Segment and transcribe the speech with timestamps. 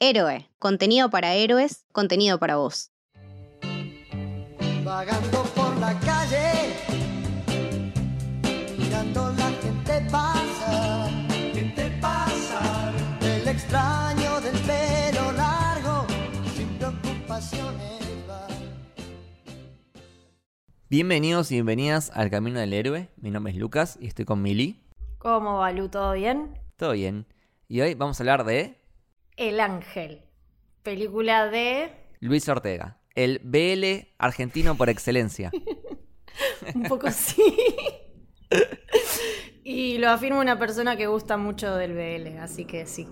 [0.00, 2.92] Héroe, contenido para héroes, contenido para vos.
[4.84, 6.52] Vagando por la calle,
[8.78, 11.10] mirando la gente pasar.
[11.52, 12.94] Gente pasar.
[13.22, 16.06] El extraño del pelo largo,
[16.54, 18.46] sin preocupaciones va.
[20.88, 23.08] Bienvenidos y bienvenidas al Camino del Héroe.
[23.16, 24.80] Mi nombre es Lucas y estoy con Mili.
[25.18, 25.88] ¿Cómo va, Lu?
[25.88, 26.56] ¿Todo bien?
[26.76, 27.26] Todo bien.
[27.66, 28.77] Y hoy vamos a hablar de
[29.38, 30.24] El Ángel,
[30.82, 31.92] película de...
[32.18, 35.52] Luis Ortega, el BL argentino por excelencia.
[36.74, 37.54] Un poco sí.
[39.62, 43.06] y lo afirma una persona que gusta mucho del BL, así que sí.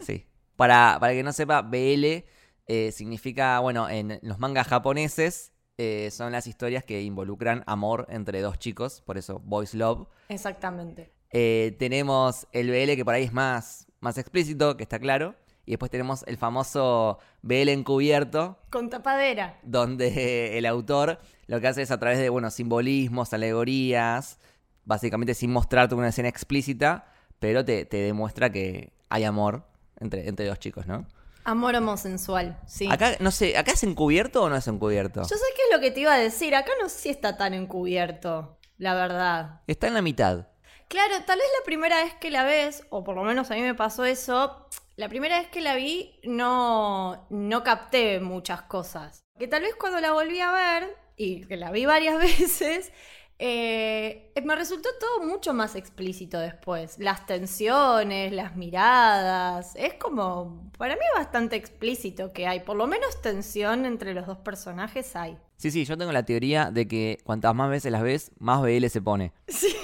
[0.00, 0.26] Sí.
[0.56, 2.24] Para, para el que no sepa, BL
[2.66, 8.40] eh, significa, bueno, en los mangas japoneses eh, son las historias que involucran amor entre
[8.40, 10.08] dos chicos, por eso Boys Love.
[10.28, 11.12] Exactamente.
[11.30, 15.36] Eh, tenemos el BL que por ahí es más, más explícito, que está claro.
[15.66, 19.58] Y después tenemos el famoso BL encubierto, Con tapadera.
[19.62, 24.38] donde el autor lo que hace es a través de, bueno, simbolismos, alegorías,
[24.84, 27.06] básicamente sin mostrarte una escena explícita,
[27.38, 29.66] pero te, te demuestra que hay amor
[30.00, 31.06] entre, entre dos chicos, ¿no?
[31.46, 32.88] Amor homosensual, sí.
[32.90, 35.20] Acá, no sé, ¿acá es encubierto o no es encubierto?
[35.22, 36.54] Yo sé qué es lo que te iba a decir.
[36.54, 39.60] Acá no sé si está tan encubierto, la verdad.
[39.66, 40.48] Está en la mitad.
[40.88, 43.60] Claro, tal vez la primera vez que la ves, o por lo menos a mí
[43.60, 49.24] me pasó eso, la primera vez que la vi no, no capté muchas cosas.
[49.38, 52.92] Que tal vez cuando la volví a ver, y que la vi varias veces,
[53.38, 56.98] eh, me resultó todo mucho más explícito después.
[56.98, 63.20] Las tensiones, las miradas, es como, para mí bastante explícito que hay, por lo menos
[63.20, 65.36] tensión entre los dos personajes hay.
[65.56, 68.86] Sí, sí, yo tengo la teoría de que cuantas más veces las ves, más BL
[68.86, 69.32] se pone.
[69.48, 69.74] Sí.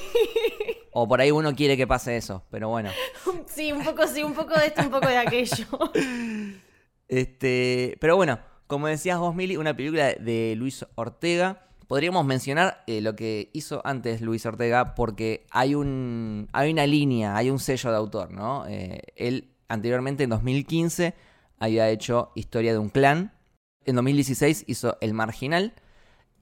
[0.93, 2.91] O por ahí uno quiere que pase eso, pero bueno.
[3.47, 5.67] Sí, un poco sí, un poco de esto, un poco de aquello.
[7.09, 8.39] Este, pero bueno,
[8.69, 11.67] como decías vos, Mili, una película de Luis Ortega.
[11.89, 17.37] Podríamos mencionar eh, lo que hizo antes Luis Ortega porque hay, un, hay una línea,
[17.37, 18.65] hay un sello de autor, ¿no?
[18.69, 21.15] Eh, él anteriormente, en 2015,
[21.59, 23.33] había hecho Historia de un clan.
[23.85, 25.75] En 2016 hizo El Marginal.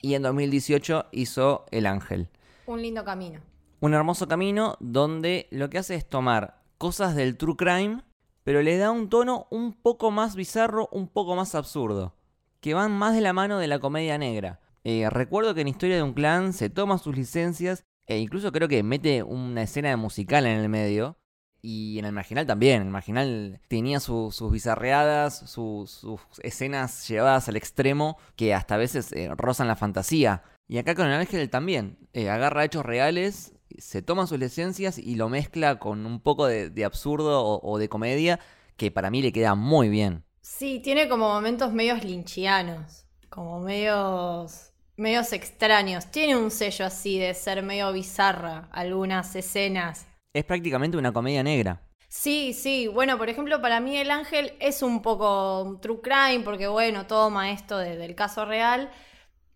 [0.03, 2.29] Y en 2018 hizo El Ángel.
[2.67, 3.41] Un lindo camino.
[3.81, 8.03] Un hermoso camino donde lo que hace es tomar cosas del true crime,
[8.45, 12.15] pero le da un tono un poco más bizarro, un poco más absurdo,
[12.61, 14.61] que van más de la mano de la comedia negra.
[14.85, 18.69] Eh, recuerdo que en Historia de un Clan se toma sus licencias e incluso creo
[18.69, 21.17] que mete una escena de musical en el medio.
[21.61, 27.49] Y en el marginal también, el marginal tenía su- sus bizarreadas, su- sus escenas llevadas
[27.49, 30.45] al extremo que hasta a veces eh, rozan la fantasía.
[30.69, 35.17] Y acá con el ángel también, eh, agarra hechos reales, se toma sus licencias y
[35.17, 38.41] lo mezcla con un poco de, de absurdo o, o de comedia
[38.77, 40.25] que para mí le queda muy bien.
[40.41, 46.11] Sí, tiene como momentos medios linchianos, como medios, medios extraños.
[46.11, 50.07] Tiene un sello así de ser medio bizarra algunas escenas.
[50.33, 51.83] Es prácticamente una comedia negra.
[52.09, 56.41] Sí, sí, bueno, por ejemplo, para mí El Ángel es un poco un true crime,
[56.45, 58.91] porque bueno, toma esto de- del caso real,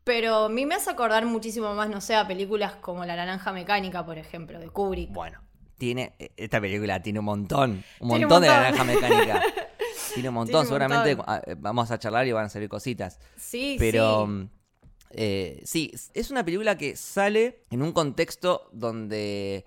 [0.05, 3.53] pero a mí me hace acordar muchísimo más, no sé, a películas como La Naranja
[3.53, 5.11] Mecánica, por ejemplo, de Kubrick.
[5.13, 5.41] Bueno,
[5.79, 8.63] tiene esta película tiene un montón, un montón de montón.
[8.63, 9.43] naranja mecánica.
[10.15, 11.41] Tiene un montón, Tiene un seguramente montón.
[11.47, 13.19] eh, vamos a charlar y van a salir cositas.
[13.37, 14.33] Sí, Pero sí.
[14.33, 14.49] mm,
[15.11, 19.65] eh, sí, es una película que sale en un contexto donde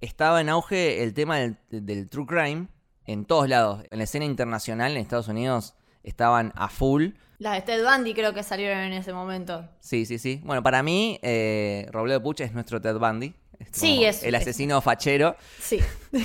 [0.00, 2.68] estaba en auge el tema del, del true crime
[3.06, 3.84] en todos lados.
[3.90, 7.08] En la escena internacional en Estados Unidos estaban a full.
[7.38, 9.68] Las de Ted Bundy creo que salieron en ese momento.
[9.80, 10.40] Sí, sí, sí.
[10.44, 13.34] Bueno, para mí, eh, Robledo Puch es nuestro Ted Bundy.
[13.58, 15.36] Es Sí, es- El es- asesino fachero.
[15.60, 15.78] Sí.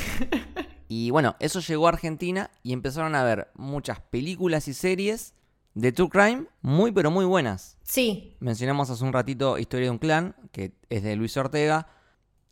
[0.90, 5.34] Y bueno, eso llegó a Argentina y empezaron a ver muchas películas y series
[5.74, 7.78] de True Crime muy pero muy buenas.
[7.84, 11.88] Sí, Mencionamos hace un ratito Historia de un Clan, que es de Luis Ortega.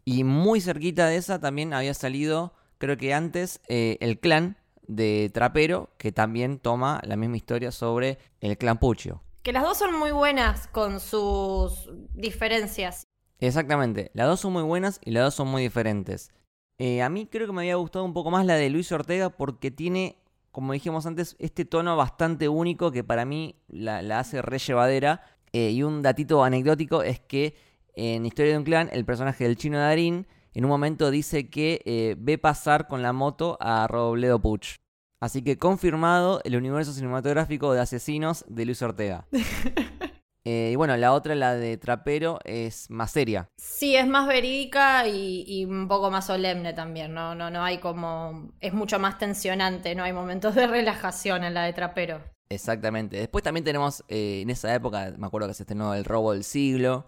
[0.06, 4.58] Y muy cerquita de esa también había salido, creo que antes, eh, El Clan
[4.96, 9.22] de Trapero, que también toma la misma historia sobre el clan Puccio.
[9.42, 13.08] que las dos son muy buenas con sus diferencias.
[13.40, 16.30] Exactamente, las dos son muy buenas y las dos son muy diferentes.
[16.78, 19.30] Eh, a mí creo que me había gustado un poco más la de Luis Ortega
[19.30, 20.18] porque tiene,
[20.52, 25.24] como dijimos antes, este tono bastante único que para mí la, la hace re llevadera.
[25.54, 27.56] Eh, y un datito anecdótico es que
[27.94, 31.82] en Historia de un Clan, el personaje del chino Darín en un momento dice que
[31.86, 34.81] eh, ve pasar con la moto a Robledo Puch.
[35.22, 39.26] Así que confirmado el universo cinematográfico de asesinos de Luis Ortega.
[40.44, 43.48] Eh, y bueno, la otra, la de Trapero, es más seria.
[43.60, 47.36] Sí, es más verídica y, y un poco más solemne también, ¿no?
[47.36, 48.52] No, no hay como.
[48.60, 52.24] Es mucho más tensionante, no hay momentos de relajación en la de Trapero.
[52.50, 53.18] Exactamente.
[53.18, 56.44] Después también tenemos, eh, en esa época, me acuerdo que se estrenó El robo del
[56.44, 57.06] siglo.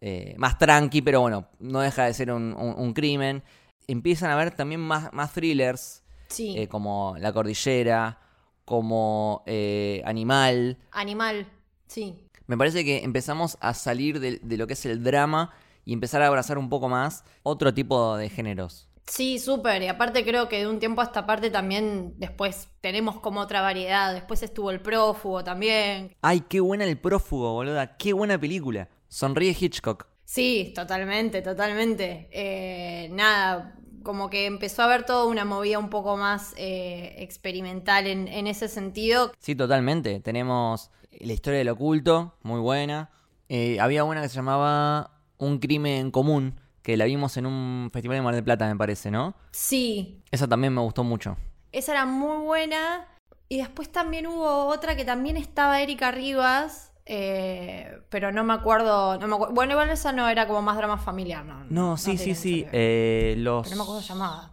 [0.00, 3.42] eh, más tranqui, pero bueno, no deja de ser un, un- un crimen.
[3.88, 6.54] Empiezan a haber también más, más thrillers, Sí.
[6.58, 8.18] eh, como La Cordillera,
[8.64, 10.78] como eh, Animal.
[10.92, 11.46] Animal,
[11.86, 12.14] sí.
[12.46, 15.52] Me parece que empezamos a salir de, de lo que es el drama
[15.84, 18.88] y empezar a abrazar un poco más otro tipo de géneros.
[19.08, 19.82] Sí, súper.
[19.82, 23.60] Y aparte creo que de un tiempo a esta parte también después tenemos como otra
[23.60, 24.12] variedad.
[24.12, 26.16] Después estuvo el prófugo también.
[26.22, 27.96] Ay, qué buena el prófugo, boluda.
[27.96, 28.88] Qué buena película.
[29.08, 30.08] Sonríe Hitchcock.
[30.24, 32.28] Sí, totalmente, totalmente.
[32.32, 38.06] Eh, nada, como que empezó a haber toda una movida un poco más eh, experimental
[38.06, 39.32] en, en ese sentido.
[39.40, 40.20] Sí, totalmente.
[40.20, 43.10] Tenemos la historia del oculto, muy buena.
[43.48, 48.16] Eh, había una que se llamaba Un crimen común, que la vimos en un festival
[48.18, 49.34] de Mar del Plata, me parece, ¿no?
[49.50, 51.36] Sí, Esa también me gustó mucho.
[51.72, 53.08] esa era muy buena.
[53.48, 56.92] Y después también hubo otra que también estaba Erika Rivas.
[57.06, 59.54] Eh, pero no me acuerdo, no me acuerdo.
[59.54, 61.64] Bueno, igual esa no era como más drama familiar, ¿no?
[61.70, 62.66] No, sí, sí, sí.
[62.72, 63.62] eh, los...
[63.68, 64.52] Pero no me acuerdo llamaba.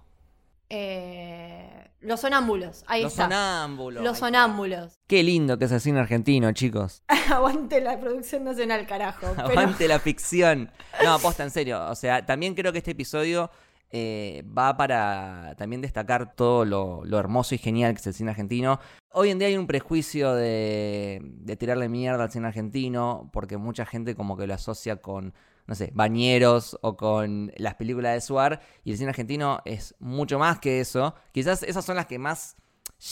[0.69, 3.23] Eh, los sonámbulos, ahí Los está.
[3.23, 4.03] sonámbulos.
[4.03, 4.27] Los está.
[4.27, 4.99] sonámbulos.
[5.07, 7.03] Qué lindo que es el cine argentino, chicos.
[7.31, 9.27] Aguante la producción nacional, carajo.
[9.35, 10.71] Pero- Aguante la ficción.
[11.03, 11.83] No, aposta, en serio.
[11.89, 13.49] O sea, también creo que este episodio
[13.95, 18.79] eh, va para también destacar todo lo, hermoso y genial que es el cine argentino.
[19.11, 21.21] Hoy en día hay un prejuicio de,
[21.59, 25.35] tirarle mierda al cine argentino, porque mucha gente como que lo asocia con,
[25.67, 30.39] no sé, bañeros o con las películas de Suar, y el cine argentino es mucho
[30.39, 31.13] más que eso.
[31.31, 32.55] Quizás esas son las que más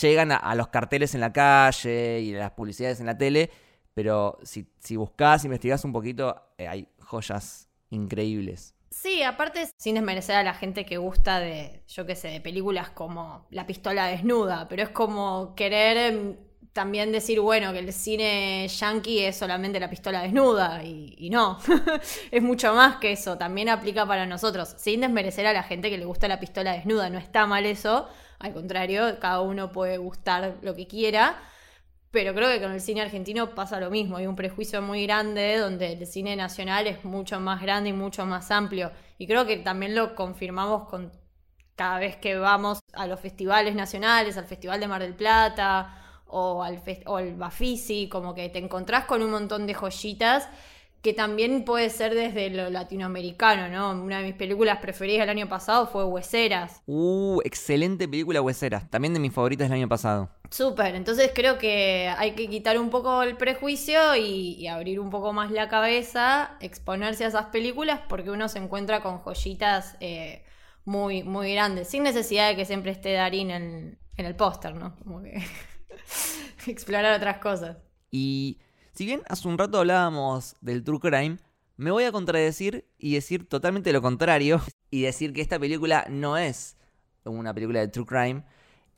[0.01, 3.51] llegan a, los carteles en la calle y a las publicidades en la tele,
[3.93, 8.73] pero si, si buscás, investigás un poquito, eh, hay joyas increíbles.
[8.93, 12.89] Sí, aparte, sin desmerecer a la gente que gusta de, yo qué sé, de películas
[12.89, 16.35] como La pistola desnuda, pero es como querer em,
[16.73, 21.57] también decir, bueno, que el cine yankee es solamente la pistola desnuda, y, y no,
[22.31, 25.97] es mucho más que eso, también aplica para nosotros, sin desmerecer a la gente que
[25.97, 28.09] le gusta la pistola desnuda, no está mal eso,
[28.39, 31.37] al contrario, cada uno puede gustar lo que quiera.
[32.11, 34.17] Pero creo que con el cine argentino pasa lo mismo.
[34.17, 38.25] Hay un prejuicio muy grande donde el cine nacional es mucho más grande y mucho
[38.25, 38.91] más amplio.
[39.17, 41.11] Y creo que también lo confirmamos con
[41.75, 45.97] cada vez que vamos a los festivales nacionales, al Festival de Mar del Plata
[46.27, 50.49] o al, o al Bafisi, como que te encontrás con un montón de joyitas
[51.01, 54.03] que también puede ser desde lo latinoamericano, ¿no?
[54.03, 56.83] Una de mis películas preferidas del año pasado fue Hueseras.
[56.85, 58.87] Uh, excelente película huesera.
[58.89, 60.29] También de mis favoritas del año pasado.
[60.51, 65.09] Súper, entonces creo que hay que quitar un poco el prejuicio y, y abrir un
[65.09, 70.43] poco más la cabeza, exponerse a esas películas porque uno se encuentra con joyitas eh,
[70.83, 74.97] muy, muy grandes, sin necesidad de que siempre esté Darín en, en el póster, ¿no?
[74.97, 75.41] Como que
[76.67, 77.77] explorar otras cosas.
[78.11, 78.59] Y
[78.93, 81.37] si bien hace un rato hablábamos del True Crime,
[81.77, 84.61] me voy a contradecir y decir totalmente lo contrario
[84.91, 86.77] y decir que esta película no es
[87.23, 88.43] una película de True Crime.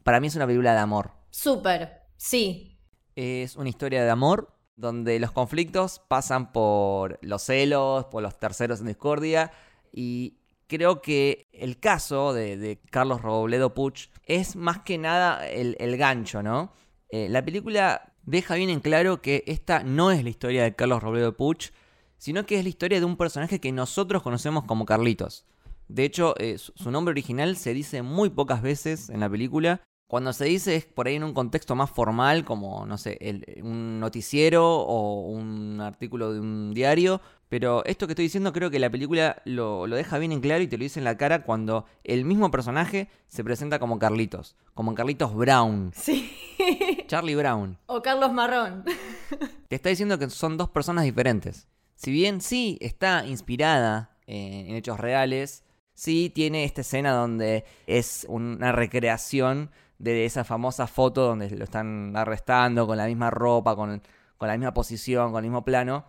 [0.03, 1.11] Para mí es una película de amor.
[1.29, 2.77] Súper, sí,
[3.15, 8.79] Es una historia de amor donde los conflictos pasan por los celos, por los terceros
[8.79, 9.51] en discordia
[9.91, 15.75] y creo que el caso de, de Carlos Robledo Puch es más que nada el,
[15.79, 16.73] el gancho, ¿no?
[17.09, 21.01] Eh, la película deja bien en claro que esta no es la historia de Carlos
[21.01, 21.71] Robledo Puch,
[22.17, 25.45] sino que es la historia de un personaje que nosotros conocemos como Carlitos.
[25.87, 29.81] De hecho, eh, su nombre original se dice muy pocas veces en la película.
[30.07, 33.17] Cuando se dice es por ahí en un contexto más formal, como, no sé,
[33.61, 37.19] un noticiero o un artículo de un diario.
[37.53, 40.63] Pero esto que estoy diciendo creo que la película lo, lo deja bien en claro
[40.63, 44.55] y te lo dice en la cara cuando el mismo personaje se presenta como Carlitos,
[44.73, 46.35] como Carlitos Brown, sí.
[47.07, 47.77] Charlie Brown.
[47.85, 48.83] o Carlos Marrón.
[49.67, 51.67] Te está diciendo que son dos personas diferentes.
[51.93, 58.25] Si bien sí está inspirada eh, en hechos reales, sí tiene esta escena donde es
[58.29, 59.69] una recreación
[59.99, 64.01] de esa famosa foto donde lo están arrestando con la misma ropa, con,
[64.39, 66.05] con la misma posición, con el mismo plano.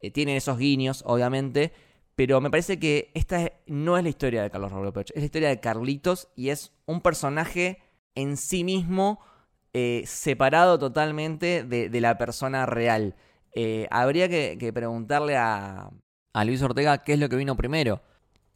[0.00, 1.72] Eh, tienen esos guiños, obviamente,
[2.14, 5.26] pero me parece que esta no es la historia de Carlos Robles Pech, es la
[5.26, 7.80] historia de Carlitos y es un personaje
[8.14, 9.20] en sí mismo
[9.72, 13.14] eh, separado totalmente de, la persona real.
[13.54, 15.90] Eh, habría que, que preguntarle a,
[16.32, 18.02] a Luis Ortega qué es lo que vino primero.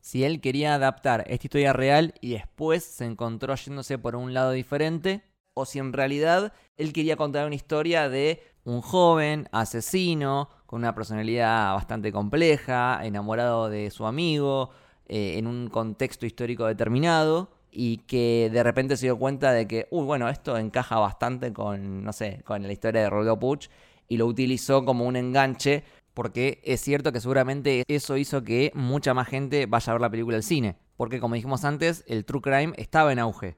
[0.01, 4.51] Si él quería adaptar esta historia real y después se encontró yéndose por un lado
[4.51, 5.23] diferente,
[5.55, 10.95] o si en realidad él quería contar una historia de un joven asesino con una
[10.95, 14.71] personalidad bastante compleja, enamorado de su amigo,
[15.07, 19.89] eh, en un contexto histórico determinado y que de repente se dio cuenta de que,
[19.91, 23.69] uy, bueno, esto encaja bastante con, no sé, con la historia de Rodrigo Puch
[24.09, 29.15] y lo utilizó como un enganche porque es cierto que seguramente eso hizo que mucha
[29.15, 32.43] más gente vaya a ver la película al cine, porque como dijimos antes, el true
[32.43, 33.57] crime estaba en auge.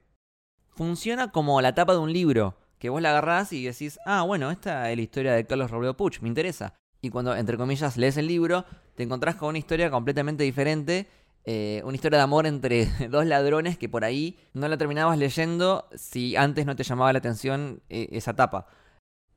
[0.68, 4.50] Funciona como la tapa de un libro, que vos la agarrás y decís, ah, bueno,
[4.50, 6.74] esta es la historia de Carlos Robledo Puch, me interesa.
[7.00, 11.08] Y cuando, entre comillas, lees el libro, te encontrás con una historia completamente diferente,
[11.46, 15.88] eh, una historia de amor entre dos ladrones que por ahí no la terminabas leyendo
[15.94, 18.66] si antes no te llamaba la atención eh, esa tapa.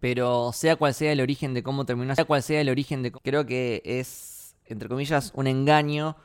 [0.02, 3.14] Pero sea cual sea el origen de cómo terminó, sea cual sea el origen de...
[3.14, 6.18] Creo que es, entre comillas, un engaño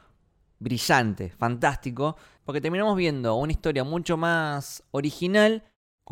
[0.59, 5.63] brillante, fantástico, porque terminamos viendo una historia mucho más original,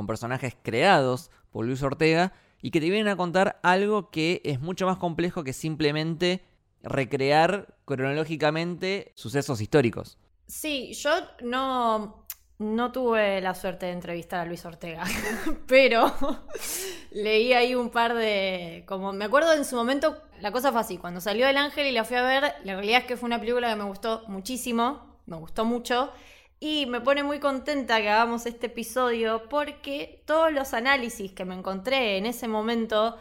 [0.01, 4.59] con personajes creados por Luis Ortega, y que te vienen a contar algo que es
[4.59, 6.43] mucho más complejo que simplemente
[6.83, 10.17] recrear cronológicamente sucesos históricos.
[10.47, 11.11] Sí, yo
[11.43, 12.25] no,
[12.59, 15.05] no tuve la suerte de entrevistar a Luis Ortega,
[15.67, 16.15] pero
[17.11, 18.85] leí ahí un par de...
[18.87, 21.93] Como me acuerdo en su momento, la cosa fue así, cuando salió El Ángel y
[21.93, 25.19] la fui a ver, la realidad es que fue una película que me gustó muchísimo,
[25.27, 26.11] me gustó mucho,
[26.61, 31.55] y me pone muy contenta que hagamos este episodio porque todos los análisis que me
[31.55, 33.17] encontré en ese momento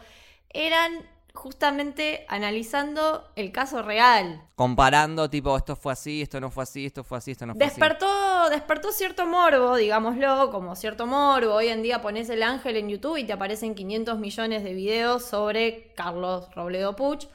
[0.50, 0.92] eran
[1.32, 4.42] justamente analizando el caso real.
[4.56, 7.64] Comparando, tipo, esto fue así, esto no fue así, esto fue así, esto no fue
[7.64, 8.54] despertó, así.
[8.54, 11.54] Despertó cierto morbo, digámoslo, como cierto morbo.
[11.54, 15.24] Hoy en día pones el ángel en YouTube y te aparecen 500 millones de videos
[15.24, 17.26] sobre Carlos Robledo Puch.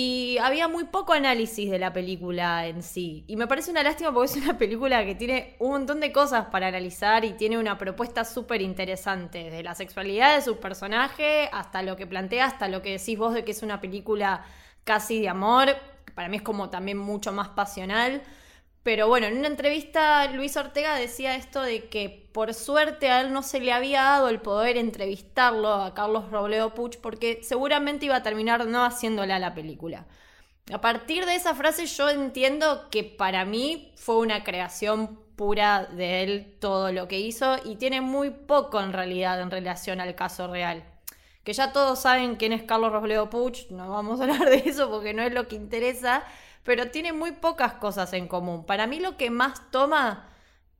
[0.00, 3.24] Y había muy poco análisis de la película en sí.
[3.26, 6.46] Y me parece una lástima porque es una película que tiene un montón de cosas
[6.52, 9.42] para analizar y tiene una propuesta súper interesante.
[9.42, 13.34] Desde la sexualidad de su personaje hasta lo que plantea, hasta lo que decís vos
[13.34, 14.44] de que es una película
[14.84, 15.74] casi de amor.
[16.14, 18.22] Para mí es como también mucho más pasional.
[18.88, 23.34] Pero bueno, en una entrevista Luis Ortega decía esto de que por suerte a él
[23.34, 28.16] no se le había dado el poder entrevistarlo a Carlos Robledo Puch porque seguramente iba
[28.16, 30.06] a terminar no haciéndole a la película.
[30.72, 36.22] A partir de esa frase yo entiendo que para mí fue una creación pura de
[36.22, 40.48] él todo lo que hizo y tiene muy poco en realidad en relación al caso
[40.48, 40.82] real.
[41.44, 44.88] Que ya todos saben quién es Carlos Robledo Puch, no vamos a hablar de eso
[44.88, 46.24] porque no es lo que interesa
[46.64, 48.64] pero tiene muy pocas cosas en común.
[48.64, 50.28] Para mí lo que más toma,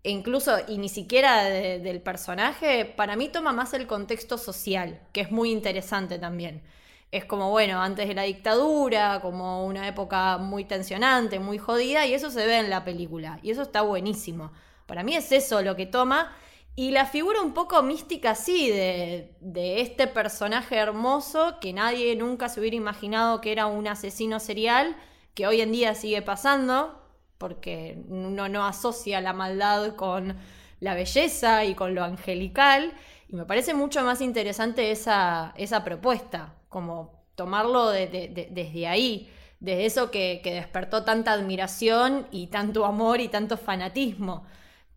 [0.02, 5.30] incluso y ni siquiera del personaje, para mí toma más el contexto social, que es
[5.30, 6.62] muy interesante también.
[7.10, 12.12] Es como, bueno, antes de la dictadura, como una época muy tensionante, muy jodida, y
[12.12, 13.38] eso se ve en la película.
[13.42, 14.52] Y eso está buenísimo.
[14.86, 16.36] Para mí es eso lo que toma.
[16.76, 22.48] Y la figura un poco mística, sí, de, de, este personaje hermoso que nadie nunca
[22.48, 24.94] se hubiera imaginado que era un asesino serial
[25.38, 27.00] que hoy en día sigue pasando,
[27.38, 30.36] porque uno no asocia la maldad con
[30.80, 32.92] la belleza y con lo angelical,
[33.28, 40.10] y me parece mucho más interesante esa, esa propuesta, como tomarlo desde ahí, desde eso
[40.10, 44.44] que, que despertó tanta admiración y tanto amor y tanto fanatismo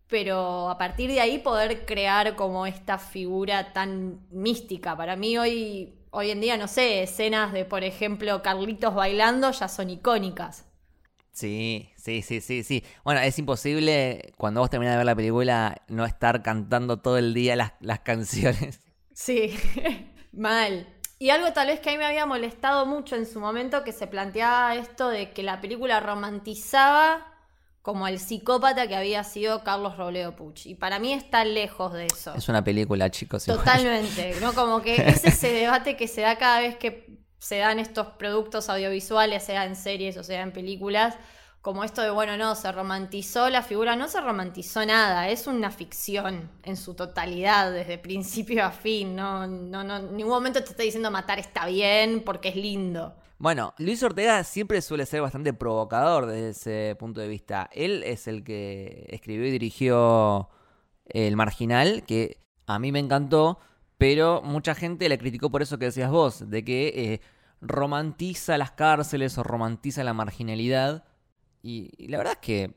[0.08, 4.94] pero a partir de ahí poder crear como esta figura tan mística.
[4.94, 9.68] Para mí hoy hoy en día, no sé, escenas de, por ejemplo, Carlitos bailando ya
[9.68, 10.64] son icónicas.
[11.32, 12.84] Sí, sí, sí, sí, sí.
[13.04, 17.32] Bueno, es imposible cuando vos terminás de ver la película no estar cantando todo el
[17.34, 18.80] día las, las canciones.
[19.14, 19.58] Sí,
[20.32, 20.86] mal.
[21.18, 23.92] Y algo tal vez que a mí me había molestado mucho en su momento que
[23.92, 27.31] se planteaba esto de que la película romantizaba
[27.82, 30.66] como el psicópata que había sido Carlos Robledo Puch.
[30.66, 32.32] Y para mí está lejos de eso.
[32.34, 33.44] Es una película, chicos.
[33.44, 34.54] Totalmente, ¿no?
[34.54, 38.68] Como que es ese debate que se da cada vez que se dan estos productos
[38.68, 41.16] audiovisuales, sea en series o sea en películas,
[41.60, 45.70] como esto de, bueno, no, se romantizó la figura, no se romantizó nada, es una
[45.70, 50.70] ficción en su totalidad, desde principio a fin, no, no, no, en ningún momento te
[50.70, 53.16] está diciendo matar está bien porque es lindo.
[53.42, 57.68] Bueno, Luis Ortega siempre suele ser bastante provocador desde ese punto de vista.
[57.72, 60.48] Él es el que escribió y dirigió
[61.06, 63.58] El Marginal, que a mí me encantó,
[63.98, 67.20] pero mucha gente le criticó por eso que decías vos, de que eh,
[67.60, 71.02] romantiza las cárceles o romantiza la marginalidad.
[71.64, 72.74] Y, la verdad es que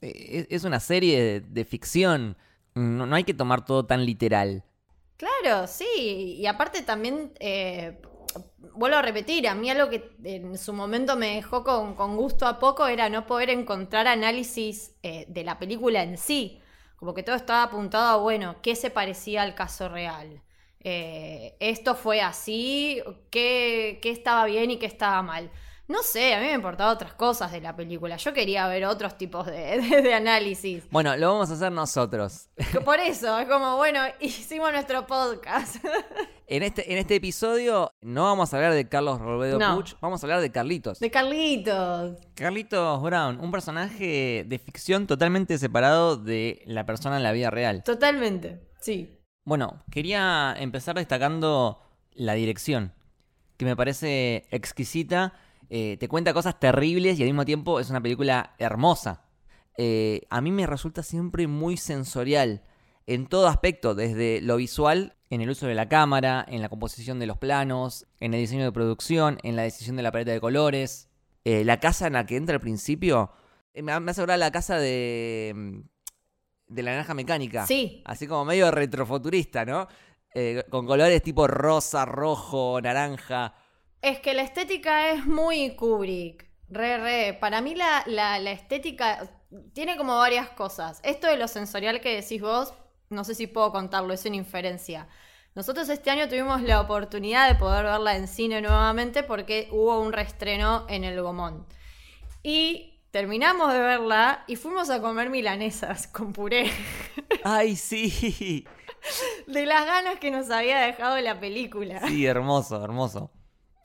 [0.00, 2.38] eh, es una serie de, ficción,
[2.74, 4.64] no, hay que tomar todo tan literal.
[5.18, 8.00] Claro, sí, y aparte también eh,
[8.58, 12.58] vuelvo a repetir, a mí algo que en su momento me dejó con, gusto a
[12.58, 16.60] poco era no poder encontrar análisis eh, de la película en sí.
[16.96, 20.42] Como que todo estaba apuntado a, bueno, qué se parecía al caso real.
[20.80, 25.50] eh, esto fue así, qué, qué estaba bien y qué estaba mal.
[25.88, 28.16] No sé, a mí me importaban otras cosas de la película.
[28.16, 30.84] Yo quería ver otros tipos de, de- de análisis.
[30.90, 32.48] Bueno, lo vamos a hacer nosotros.
[32.84, 35.76] Por eso, es como, bueno, hicimos nuestro podcast.
[36.48, 39.74] En este, en este episodio no vamos a hablar de Carlos Robledo No.
[39.74, 41.00] Puch, vamos a hablar de Carlitos.
[41.00, 42.18] De Carlitos.
[42.36, 47.82] Carlitos Brown, un personaje de ficción totalmente separado de la persona en la vida real.
[47.82, 49.18] Totalmente, sí.
[49.44, 51.80] Bueno, quería empezar destacando
[52.12, 52.92] la dirección,
[53.56, 55.32] que me parece exquisita.
[55.70, 59.24] Eh, te cuenta cosas terribles y al mismo tiempo es una película hermosa.
[59.76, 62.62] Eh, a mí me resulta siempre muy sensorial
[63.06, 67.18] en todo aspecto, desde lo visual, en el uso de la cámara, en la composición
[67.18, 70.40] de los planos, en el diseño de producción, en la decisión de la paleta de
[70.40, 71.08] colores.
[71.44, 73.30] Eh, la casa en la que entra al principio,
[73.74, 75.80] me hace acordar la casa de, mm,
[76.68, 77.66] de la naranja mecánica.
[77.66, 78.02] Sí.
[78.04, 79.86] Así como medio retrofuturista, ¿no?
[80.34, 83.54] Eh, con colores tipo rosa, rojo, naranja.
[84.02, 86.46] Es que la estética es muy Kubrick.
[86.68, 87.34] Re, re.
[87.34, 89.28] Para mí la, la- la estética
[89.72, 91.00] tiene como varias cosas.
[91.04, 92.74] Esto de lo sensorial que decís vos,
[93.10, 95.08] no sé si puedo contarlo, es una inferencia.
[95.54, 100.12] Nosotros este año tuvimos la oportunidad de poder verla en cine nuevamente porque hubo un
[100.12, 101.66] reestreno en el Gomón.
[102.42, 106.70] Y terminamos de verla y fuimos a comer milanesas con puré.
[107.42, 108.66] ¡Ay, sí!
[109.46, 112.06] De las ganas que nos había dejado la película.
[112.06, 113.30] Sí, hermoso, hermoso.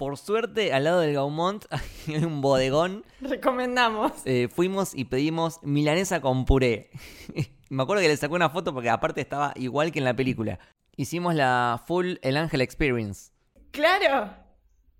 [0.01, 1.65] Por suerte, al lado del Gaumont
[2.07, 3.05] hay un bodegón.
[3.21, 4.11] Recomendamos.
[4.25, 6.89] Eh, fuimos y pedimos milanesa con puré.
[7.69, 10.57] Me acuerdo que le sacó una foto porque aparte estaba igual que en la película.
[10.97, 13.31] Hicimos la full El Ángel Experience.
[13.69, 14.33] Claro.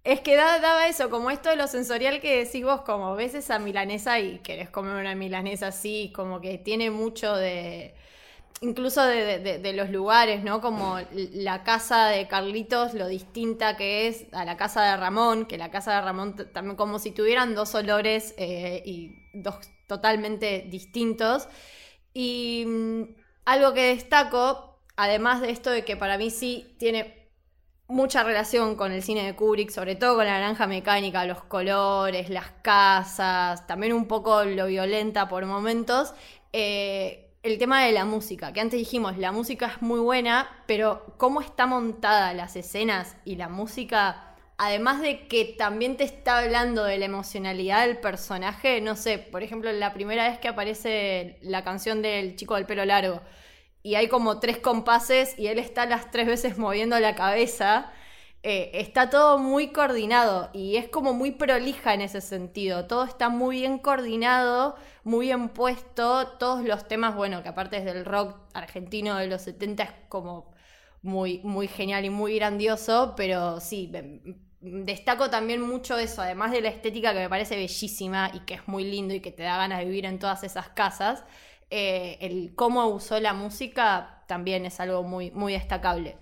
[0.03, 3.33] Es que da- daba eso, como esto de lo sensorial que decís vos, como ves
[3.33, 7.95] esa milanesa y querés comer una milanesa así, como que tiene mucho de...
[8.63, 10.61] Incluso de, los lugares, ¿no?
[10.61, 15.57] Como la casa de Carlitos, lo distinta que es a la casa de Ramón, que
[15.57, 19.55] la casa de Ramón también como si tuvieran dos olores eh, y dos
[19.87, 21.47] totalmente distintos.
[22.13, 23.15] Y mm,
[23.45, 27.31] algo que destaco, además de esto de que para mí sí tiene
[27.87, 32.29] mucha relación con el cine de Kubrick, sobre todo con la naranja mecánica, los colores,
[32.29, 36.13] las casas, también un poco lo violenta por momentos.
[36.53, 41.15] eh, el tema de la música, que antes dijimos, la música es muy buena, pero
[41.17, 46.83] cómo está montada las escenas y la música, además de que también te está hablando
[46.83, 51.63] de la emocionalidad del personaje, no sé, por ejemplo, la primera vez que aparece la
[51.63, 53.21] canción del chico del pelo largo,
[53.83, 57.91] y hay como tres compases y él está las tres veces moviendo la cabeza.
[58.43, 62.87] Eh, está todo muy coordinado y es como muy prolija en ese sentido.
[62.87, 66.27] Todo está muy bien coordinado, muy bien puesto.
[66.39, 70.51] Todos los temas, bueno, que aparte es del rock argentino de los 70 es como
[71.01, 74.21] muy, muy genial y muy grandioso, pero sí, me-
[74.61, 78.67] destaco también mucho eso, además de la estética que me parece bellísima y que es
[78.67, 81.23] muy lindo y que te da ganas de vivir en todas esas casas,
[81.71, 86.17] eh, el cómo usó la música también es algo muy, muy destacable.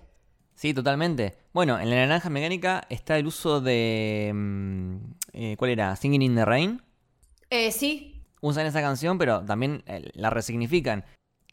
[0.60, 1.38] Sí, totalmente.
[1.54, 4.30] Bueno, en la naranja mecánica está el uso de...
[4.34, 4.96] mm,
[5.32, 5.96] eh, ¿Cuál era?
[5.96, 6.82] Singing in the Rain.
[7.48, 11.06] Eh, sí, Usan esa canción, pero también eh, la resignifican.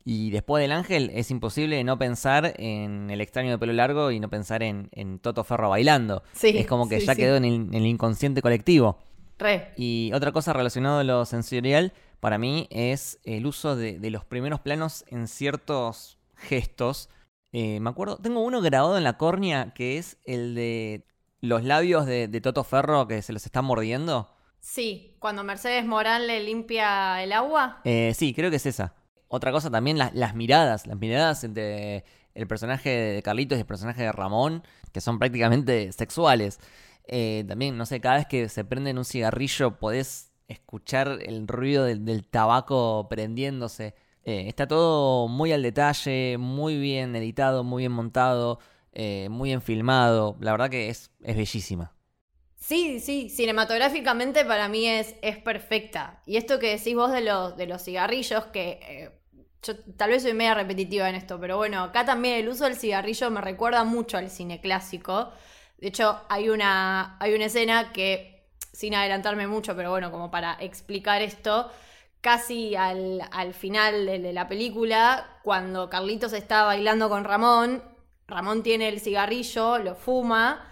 [0.04, 4.20] Y después del ángel es imposible no pensar en el extraño de pelo largo y
[4.20, 6.22] no pensar en, en Toto Ferro bailando.
[6.34, 7.22] Sí, es como que sí, ya sí.
[7.22, 8.98] quedó en el, en el inconsciente colectivo.
[9.39, 9.72] re.
[9.78, 14.26] Y otra cosa relacionada a lo sensorial, para mí, es el uso de, de los
[14.26, 17.10] primeros planos en ciertos gestos.
[17.52, 21.06] Eh, me acuerdo, tengo uno grabado en la córnea que es el de
[21.40, 24.30] los labios de, de Toto Ferro que se los está mordiendo.
[24.60, 27.80] Sí, cuando Mercedes Morán le limpia el agua.
[27.86, 28.96] Eh, sí, creo que es esa.
[29.30, 30.88] Otra cosa también, las, las miradas.
[30.88, 35.92] Las miradas entre el personaje de Carlitos y el personaje de Ramón, que son prácticamente
[35.92, 36.60] sexuales.
[37.08, 41.86] Eh, también, no sé, cada vez que se prenden un cigarrillo podés escuchar el ruido
[41.86, 43.96] del, del tabaco prendiéndose.
[44.28, 48.60] Eh, está todo muy al detalle, muy bien editado, muy bien montado,
[48.92, 50.36] eh, muy bien filmado.
[50.42, 51.94] La verdad que es, es bellísima.
[52.58, 56.22] Sí, sí, cinematográficamente para mí es, es perfecta.
[56.26, 59.12] Y esto que decís vos de los, de los cigarrillos, que eh,
[59.63, 62.76] yo tal vez soy media repetitiva en esto, pero bueno, acá también el uso del
[62.76, 65.32] cigarrillo me recuerda mucho al cine clásico.
[65.78, 70.58] De hecho, hay una, hay una escena que, sin adelantarme mucho, pero bueno, como para
[70.60, 71.72] explicar esto,
[72.28, 77.82] casi al, al final de, la película, cuando Carlitos está bailando con Ramón,
[78.28, 80.70] Ramón tiene el cigarrillo, lo fuma.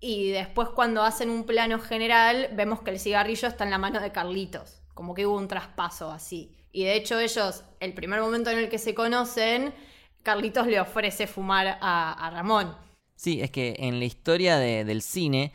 [0.00, 4.00] Y después cuando hacen un plano general, vemos que el cigarrillo está en la mano
[4.00, 4.80] de Carlitos.
[4.94, 6.56] Como que hubo un traspaso así.
[6.72, 9.74] Y de hecho ellos, el primer momento en el que se conocen,
[10.22, 12.74] Carlitos le ofrece fumar a, Ramón.
[13.14, 15.52] Sí, es que en la historia de- del cine,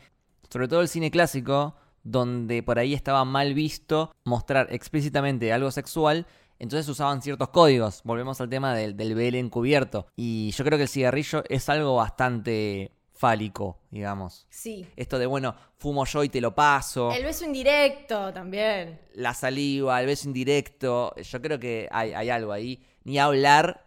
[0.48, 6.26] sobre todo el cine clásico, donde por ahí estaba mal visto mostrar explícitamente algo sexual,
[6.58, 8.02] entonces usaban ciertos códigos.
[8.04, 10.06] Volvemos al tema del, del BL encubierto.
[10.16, 14.46] Y yo creo que el cigarrillo es algo bastante fálico, digamos.
[14.50, 14.86] Sí.
[14.96, 17.12] Esto de, bueno, fumo yo y te lo paso.
[17.12, 19.00] El beso indirecto también.
[19.14, 21.14] La saliva, el beso indirecto.
[21.16, 22.82] Yo creo que hay, hay algo ahí.
[23.04, 23.86] Ni hablar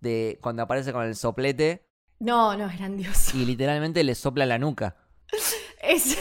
[0.00, 1.86] de cuando aparece con el soplete
[2.18, 3.36] No, no, es grandioso.
[3.36, 4.96] y literalmente le sopla la nuca.
[5.82, 6.18] Es...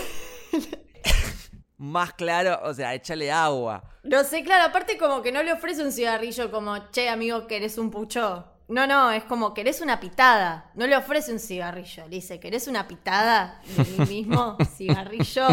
[1.86, 3.84] Más claro, o sea, échale agua.
[4.02, 7.78] No sé, claro, aparte como que no le ofrece un cigarrillo como, che, amigo, ¿querés
[7.78, 8.43] un pucho?
[8.69, 10.71] No, no, es como, ¿querés una pitada?
[10.74, 14.58] No le ofrece un cigarrillo, le dice, ¿querés una pitada de mí mismo?
[14.76, 15.45] Cigarrillo.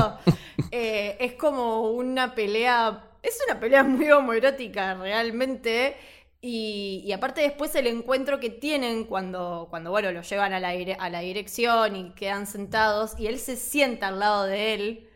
[0.71, 5.99] Eh, es como una pelea, es una pelea muy homoerótica realmente.
[6.41, 10.71] Y, y aparte después el encuentro que tienen cuando, cuando bueno, lo llevan a la,
[10.71, 15.09] a la dirección y quedan sentados y él se sienta al lado de él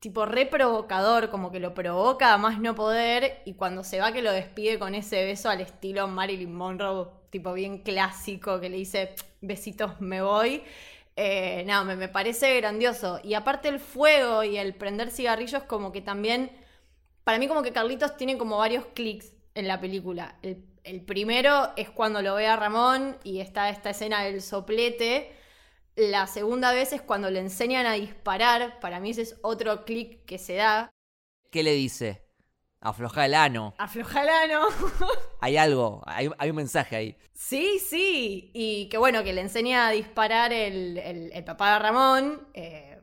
[0.00, 4.12] tipo re provocador, como que lo provoca a más no poder, y cuando se va
[4.12, 8.76] que lo despide con ese beso al estilo Marilyn Monroe, tipo bien clásico, que le
[8.76, 10.62] dice besitos, me voy.
[11.16, 13.20] Eh, no, me, me parece grandioso.
[13.24, 16.52] Y aparte el fuego y el prender cigarrillos como que también,
[17.24, 20.36] para mí como que Carlitos tiene como varios clics en la película.
[20.42, 25.32] El, el primero es cuando lo ve a Ramón y está esta escena del soplete.
[25.98, 28.78] La segunda vez es cuando le enseñan a disparar.
[28.78, 30.90] Para mí ese es otro clic que se da.
[31.50, 32.22] ¿Qué le dice?
[32.80, 33.74] Afloja el ano.
[33.78, 34.68] Aflojalano.
[35.40, 37.16] Hay algo, hay, hay un mensaje ahí.
[37.32, 38.50] sí, sí.
[38.54, 42.48] Y que bueno, que le enseña a disparar el, el- el papá de Ramón.
[42.54, 43.00] Eh,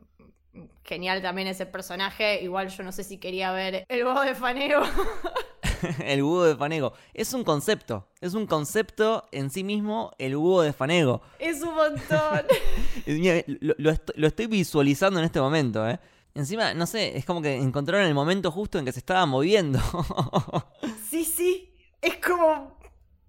[0.86, 2.42] genial también ese personaje.
[2.44, 4.82] Igual yo no sé si quería ver el bobo de Faneo.
[6.06, 6.94] el búho de Fanego.
[7.14, 11.22] Es un concepto, es un concepto en sí mismo el búho de Fanego.
[11.40, 12.42] es un montón.
[13.06, 16.00] Mira, Lo, lo est- lo estoy visualizando en este momento, ¿eh?
[16.34, 19.80] Encima, no sé, es como que encontraron el momento justo en que se estaba moviendo.
[21.10, 21.72] Sí, sí.
[22.02, 22.78] Es como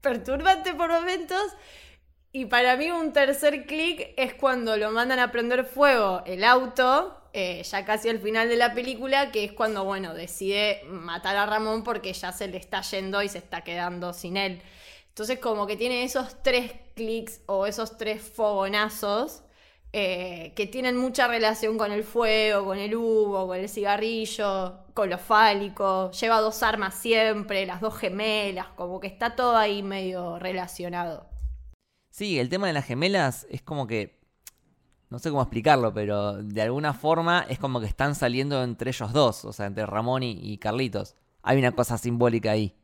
[0.00, 1.42] perturbante por momentos.
[2.32, 7.16] Y para mí un tercer clic es cuando lo mandan a prender fuego el auto,
[7.38, 11.44] eh, ya casi al final de la película, que es cuando, bueno, decide matar a
[11.44, 14.62] Ramón porque ya se le está yendo y se está quedando sin él.
[15.08, 19.42] Entonces como que tiene esos tres clics o esos tres fogonazos
[19.92, 25.10] eh, que tienen mucha relación con el fuego, con el humo, con el cigarrillo, con
[25.10, 26.10] lo fálico.
[26.12, 31.28] Lleva dos armas siempre, las dos gemelas, como que está todo ahí medio relacionado.
[32.10, 34.15] sí, el tema de las gemelas es como que.
[35.08, 39.12] No sé cómo explicarlo, pero de alguna forma es como que están saliendo entre ellos
[39.12, 41.14] dos, o sea, entre Ramón y, y Carlitos.
[41.42, 42.74] Hay una cosa simbólica ahí.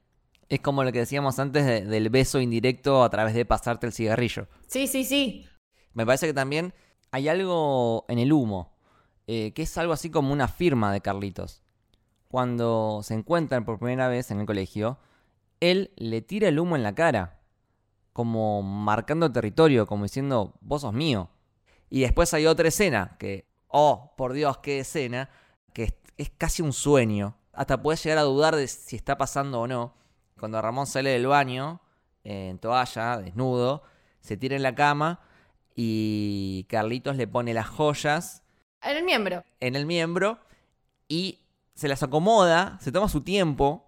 [0.49, 3.93] Es como lo que decíamos antes de- del beso indirecto a través de pasarte el
[3.93, 4.47] cigarrillo.
[4.69, 5.47] Sí, sí, sí.
[5.95, 6.73] Me parece que también
[7.11, 8.73] hay algo en el humo,
[9.27, 11.63] eh, que es algo así como una firma de Carlitos.
[12.29, 14.99] Cuando se encuentran por primera vez en el colegio,
[15.61, 17.41] él le tira el humo en la cara,
[18.13, 21.29] como marcando territorio, como diciendo, vos sos mío.
[21.93, 25.29] Y después hay otra escena, que, oh, por Dios, qué escena,
[25.75, 27.37] que es, es casi un sueño.
[27.53, 29.93] Hasta puedes llegar a dudar de si está pasando o no.
[30.41, 31.83] Cuando Ramón sale del baño,
[32.25, 33.83] eh, en toalla, desnudo,
[34.23, 35.21] se tira en la cama
[35.75, 38.43] y Carlitos le pone las joyas
[38.81, 39.45] En el miembro.
[39.61, 40.39] en el miembro
[41.09, 41.41] y
[41.75, 43.87] se las acomoda, se toma su tiempo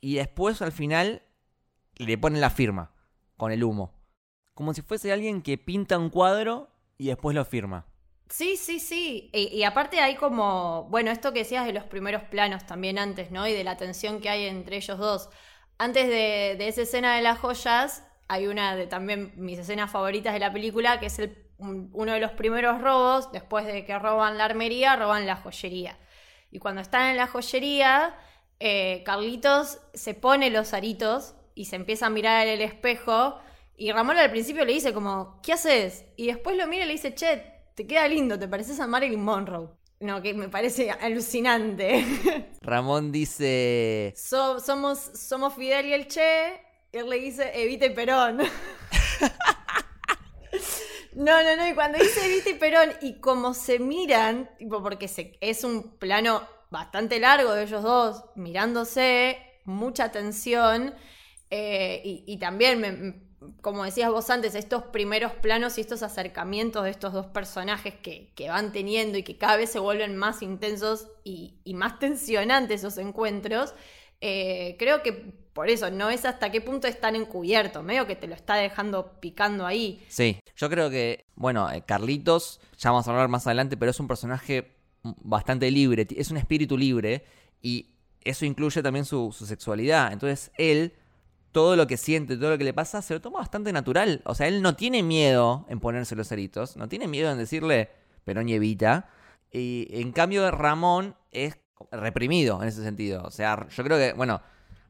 [0.00, 1.22] y después al final
[1.94, 2.90] le pone la firma
[3.36, 3.94] con el humo.
[4.52, 7.86] Como si fuese alguien que pinta un cuadro y después lo firma.
[8.28, 9.30] Sí, sí, sí.
[9.32, 13.46] Y, aparte hay como, bueno, esto que decías de los primeros planos también antes, ¿no?
[13.46, 15.30] Y de la tensión que hay entre ellos dos.
[15.78, 20.32] Antes de, de esa escena de las joyas, hay una de también mis escenas favoritas
[20.32, 23.96] de la película, que es el, un- uno de los primeros robos, después de que
[23.98, 25.96] roban la armería, roban la joyería.
[26.50, 28.16] Y cuando están en la joyería,
[28.58, 33.38] eh, Carlitos se pone los aritos y se empieza a mirar en el espejo.
[33.76, 36.04] Y Ramón al principio le dice como, ¿qué haces?
[36.16, 37.42] Y después lo mira y le dice, che,
[37.74, 39.68] te queda lindo, te pareces a Marilyn Monroe.
[40.00, 42.04] No, que me parece alucinante.
[42.62, 44.12] Ramón dice...
[44.16, 46.60] So- somos, somos Fidel y el Che.
[46.92, 48.40] Y él le dice Evita y Perón.
[51.14, 51.66] No, no, no.
[51.68, 55.96] Y cuando dice Evita y Perón, y como se miran, tipo, porque se, es un
[55.98, 60.94] plano bastante largo de ellos dos, mirándose, mucha tensión.
[61.50, 63.14] eh, y, y también, me-
[63.60, 68.32] como decías vos antes, estos primeros planos y estos acercamientos de estos dos personajes que,
[68.34, 72.98] que van teniendo y que cada vez se vuelven más intensos y, más tensionantes esos
[72.98, 73.74] encuentros,
[74.20, 78.26] eh, creo que por eso, no es hasta qué punto están encubiertos, medio que te
[78.26, 80.04] lo está dejando picando ahí.
[80.08, 83.98] Sí, yo creo que, bueno, eh, Carlitos, ya vamos a hablar más adelante, pero es
[83.98, 87.24] un personaje bastante libre, es un espíritu libre
[87.62, 87.88] y
[88.20, 90.12] eso incluye también su sexualidad.
[90.12, 90.92] Entonces él,
[91.56, 94.20] todo lo que siente, todo lo que le pasa, se lo toma bastante natural.
[94.26, 97.88] O sea, él no tiene miedo en ponerse los eritos, no tiene miedo en decirle
[98.24, 99.08] Perón y Evita.
[99.50, 101.56] Y en cambio Ramón es
[101.90, 103.22] reprimido en ese sentido.
[103.24, 104.42] O sea, yo creo que, bueno,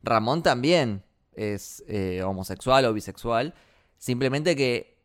[0.02, 3.54] Ramón también es eh, homosexual o bisexual.
[3.96, 4.98] Simplemente que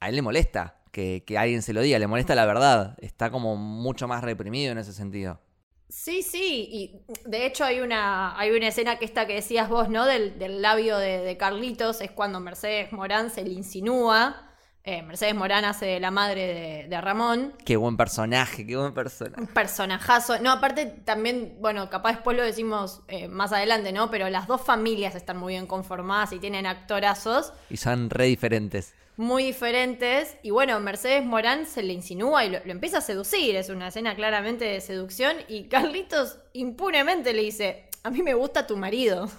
[0.00, 2.98] a él le molesta que, que alguien se lo diga, le molesta la verdad.
[3.00, 5.40] Está como mucho más reprimido en ese sentido.
[5.90, 9.88] Sí, sí, y de hecho hay una, hay una escena que esta que decías vos,
[9.88, 10.06] ¿no?
[10.06, 14.46] Del, del labio de, de Carlitos, es cuando Mercedes Morán se le insinúa.
[14.82, 17.52] Eh, Mercedes Morán hace de la madre de, de Ramón.
[17.66, 19.38] Qué buen personaje, qué buen personaje.
[19.38, 20.38] Un personajazo.
[20.40, 24.10] No, aparte también, bueno, capaz después lo decimos eh, más adelante, ¿no?
[24.10, 28.94] Pero las dos familias están muy bien conformadas y tienen actorazos Y son re diferentes.
[29.20, 30.36] Muy diferentes.
[30.42, 33.54] Y bueno, Mercedes Morán se le insinúa y lo, lo empieza a seducir.
[33.54, 35.36] Es una escena claramente de seducción.
[35.46, 39.30] Y Carlitos impunemente le dice: A mí me gusta tu marido.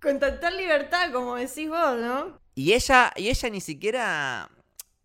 [0.00, 2.40] Con tanta libertad, como decís vos, ¿no?
[2.54, 4.50] Y ella, y ella ni siquiera.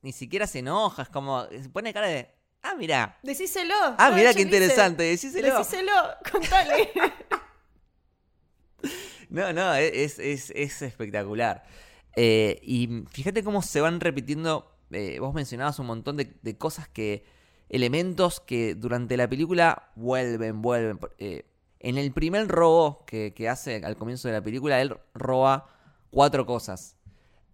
[0.01, 1.45] Ni siquiera se enoja, es como.
[1.45, 2.33] Se pone cara de.
[2.61, 3.17] Ah, mira.
[3.21, 3.75] Decíselo.
[3.97, 5.03] Ah, yo qué interesante.
[5.03, 5.57] Decíselo.
[5.57, 5.91] Decíselo,
[6.31, 6.89] contale.
[9.29, 11.63] No, no, e, es, es, es espectacular.
[12.15, 14.75] Eh, y fíjate cómo se van repitiendo.
[14.91, 17.23] eh, vos mencionabas un montón de, de cosas que.
[17.69, 20.99] elementos que durante la película vuelven, vuelven.
[21.19, 21.45] Eh,
[21.79, 25.69] en el primer robo que, que hace al comienzo de la película, él roba
[26.09, 26.97] cuatro cosas.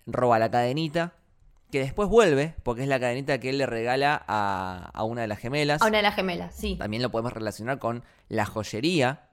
[0.08, 1.16] Roba la cadenita,
[1.72, 5.28] que después vuelve, porque es la cadenita que él le regala a, a una de
[5.28, 5.82] las gemelas.
[5.82, 6.76] A una de las gemelas, sí.
[6.78, 9.28] También lo podemos relacionar con la joyería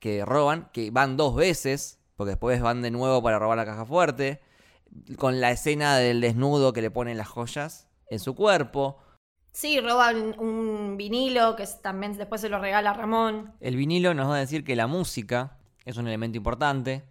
[0.00, 3.84] que roban, que van dos veces, porque después van de nuevo para robar la caja
[3.84, 4.40] fuerte.
[5.18, 8.98] Con la escena del desnudo que le ponen las joyas en su cuerpo.
[9.52, 13.54] Sí, roban un vinilo que también después se lo regala a Ramón.
[13.60, 17.04] El vinilo nos va a decir que la música es un elemento importante.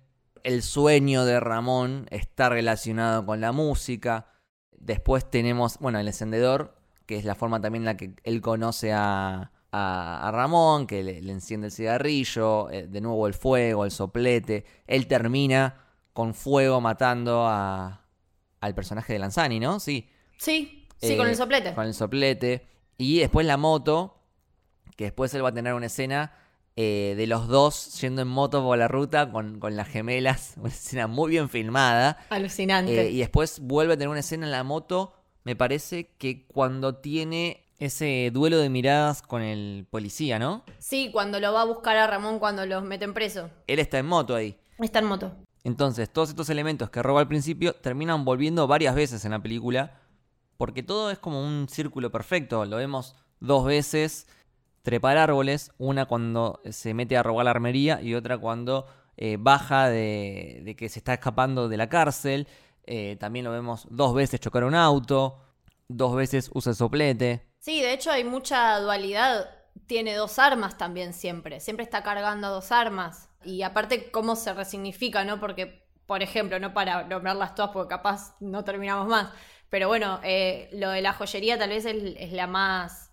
[0.43, 4.27] El sueño de Ramón está relacionado con la música.
[4.71, 8.93] Después tenemos, bueno, el encendedor, que es la forma también en la que él conoce
[8.93, 13.85] a, a- a Ramón, que le, le enciende el cigarrillo, eh, de nuevo el fuego,
[13.85, 14.65] el soplete.
[14.87, 18.05] Él termina con fuego matando a,
[18.61, 19.79] al personaje de Lanzani, ¿no?
[19.79, 20.09] Sí.
[20.37, 21.73] Sí, sí, Eh, con el soplete.
[21.73, 22.67] Con el soplete.
[22.97, 24.19] Y después la moto,
[24.95, 26.33] que después él va a tener una escena
[26.75, 30.53] eh, de los dos yendo en moto por la ruta con, con las gemelas.
[30.57, 32.17] Una escena muy bien filmada.
[32.29, 33.07] Alucinante.
[33.07, 36.95] Eh, y después vuelve a tener una escena en la moto, me parece que cuando
[36.97, 40.63] tiene ese duelo de miradas con el policía, ¿no?
[40.79, 43.49] Sí, cuando lo va a buscar a Ramón cuando los meten preso.
[43.67, 44.57] Él está en moto ahí.
[44.79, 45.31] Está en moto.
[45.63, 49.99] Entonces, todos estos elementos que roba al principio terminan volviendo varias veces en la película,
[50.57, 52.65] porque todo es como un círculo perfecto.
[52.65, 54.27] Lo vemos dos veces
[54.81, 58.87] trepar árboles, una cuando se mete a robar la armería y otra cuando
[59.17, 62.47] eh, baja de, de que se está escapando de la cárcel.
[62.85, 65.39] Eh, también lo vemos dos veces chocar un auto,
[65.87, 67.47] dos veces usa el soplete.
[67.59, 69.49] Sí, de hecho hay mucha dualidad.
[69.85, 71.59] Tiene dos armas también siempre.
[71.59, 73.29] Siempre está cargando dos armas.
[73.43, 75.39] Y aparte cómo se resignifica, ¿no?
[75.39, 79.31] Porque, por ejemplo, no para nombrarlas todas porque capaz no terminamos más.
[79.69, 83.07] Pero bueno, eh, lo de la joyería tal vez es, es la más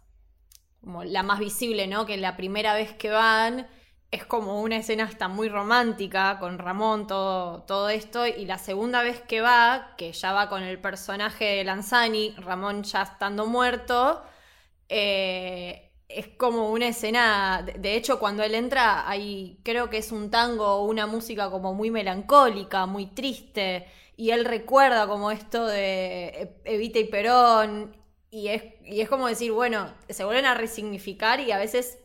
[0.85, 2.05] como la más visible, ¿no?
[2.05, 3.67] Que la primera vez que van
[4.11, 9.03] es como una escena hasta muy romántica con Ramón, todo, todo esto, y la segunda
[9.03, 14.23] vez que va, que ya va con el personaje de Lanzani, Ramón ya estando muerto,
[14.89, 20.31] eh, es como una escena, de, hecho cuando él entra, hay, creo que es un
[20.31, 23.87] tango o una música como muy melancólica, muy triste,
[24.17, 27.97] y él recuerda como esto de Evita y Perón,
[28.31, 31.99] y es, y es como decir, bueno, se vuelven a resignificar y a veces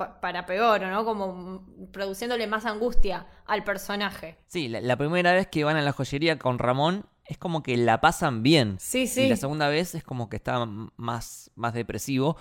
[0.00, 1.04] pa- para peor, ¿no?
[1.04, 4.38] Como produciéndole más angustia al personaje.
[4.48, 7.76] Sí, la, la primera vez que van a la joyería con Ramón es como que
[7.76, 8.76] la pasan bien.
[8.80, 12.36] Sí, Y la segunda vez es como que está más, más depresivo.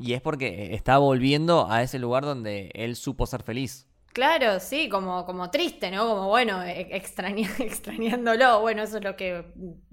[0.00, 3.86] Y es porque está volviendo a ese lugar donde él supo ser feliz.
[4.12, 6.08] Claro, sí, como, como triste, ¿no?
[6.08, 8.60] Como bueno, e- extraña- extrañándolo.
[8.60, 9.44] Bueno, eso es lo que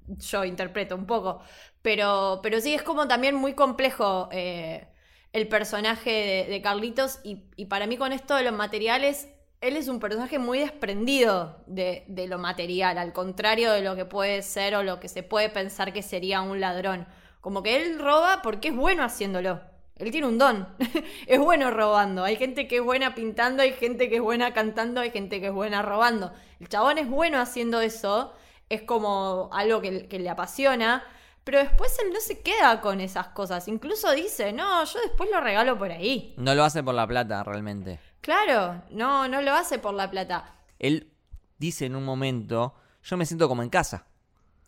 [0.08, 1.42] yo interpreto un poco.
[1.82, 4.88] Pero, pero sí, es como también muy complejo eh,
[5.36, 7.20] el personaje de, Carlitos.
[7.26, 9.28] Y, y para mí, con esto de los materiales,
[9.60, 14.06] él es un personaje muy desprendido de, de lo material, al contrario de lo que
[14.06, 17.06] puede ser o lo que se puede pensar que sería un ladrón.
[17.42, 19.60] Como que él roba porque es bueno haciéndolo.
[19.98, 20.70] Él tiene un don.
[21.28, 22.24] es bueno robando.
[22.24, 25.48] Hay gente que es buena pintando, hay gente que es buena cantando, hay gente que
[25.48, 26.32] es buena robando.
[26.62, 28.32] El chabón es bueno haciendo eso.
[28.70, 31.04] Es como algo que le apasiona.
[31.46, 33.68] Pero después él no se queda con esas cosas.
[33.68, 36.34] Incluso dice, no, yo después lo regalo por ahí.
[36.38, 38.00] No lo hace por la plata, realmente.
[38.22, 40.56] Claro, no, no lo hace por la plata.
[40.80, 41.14] Él
[41.60, 44.08] dice en un momento, yo me siento como en casa.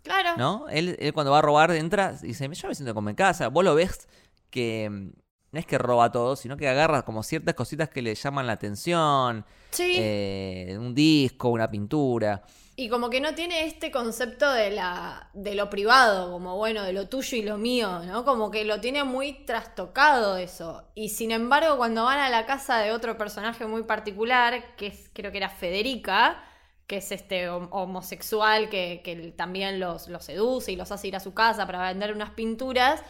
[0.03, 0.37] Claro.
[0.37, 0.69] ¿No?
[0.69, 3.47] Él, él cuando va a robar entra y dice, yo me siento como en casa.
[3.47, 4.07] Vos lo ves
[4.51, 5.09] que mm,
[5.51, 8.53] no es que roba todo, sino que agarra como ciertas cositas que le llaman la
[8.53, 9.43] atención.
[9.71, 9.95] Sí.
[9.97, 12.43] eh, un disco, una pintura.
[12.79, 16.93] Y como que no tiene este concepto de la de lo privado, como bueno, de
[16.93, 18.23] lo tuyo y lo mío, ¿no?
[18.23, 20.83] Como que lo tiene muy trastocado eso.
[20.93, 25.09] Y sin embargo, cuando van a la casa de otro personaje muy particular, que es,
[25.13, 26.43] creo que era Federica,
[26.85, 31.15] que es este hom- homosexual que, que también los, los seduce y los hace ir
[31.15, 33.01] a su casa para vender unas pinturas,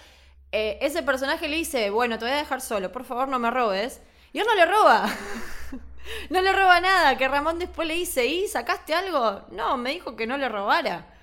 [0.53, 3.51] eh, ese personaje le dice, bueno, te voy a dejar solo, por favor no me
[3.51, 4.01] robes.
[4.31, 5.09] Y él no le roba.
[6.29, 9.45] No le roba nada, que Ramón después le dice, ¿y sacaste algo?
[9.51, 11.13] No, me dijo que no le robara.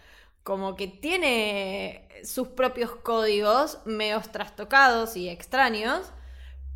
[0.43, 6.13] Como que tiene sus propios códigos, medios trastocados y extraños.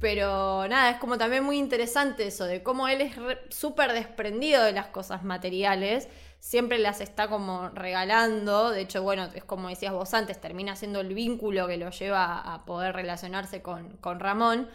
[0.01, 3.15] Pero nada, es como también muy interesante eso, de cómo él es
[3.51, 9.43] súper desprendido de las cosas materiales, siempre las está como regalando, de hecho, bueno, es
[9.43, 13.97] como decías vos antes, termina siendo el vínculo que lo lleva a poder relacionarse con,
[13.97, 14.69] con Ramón,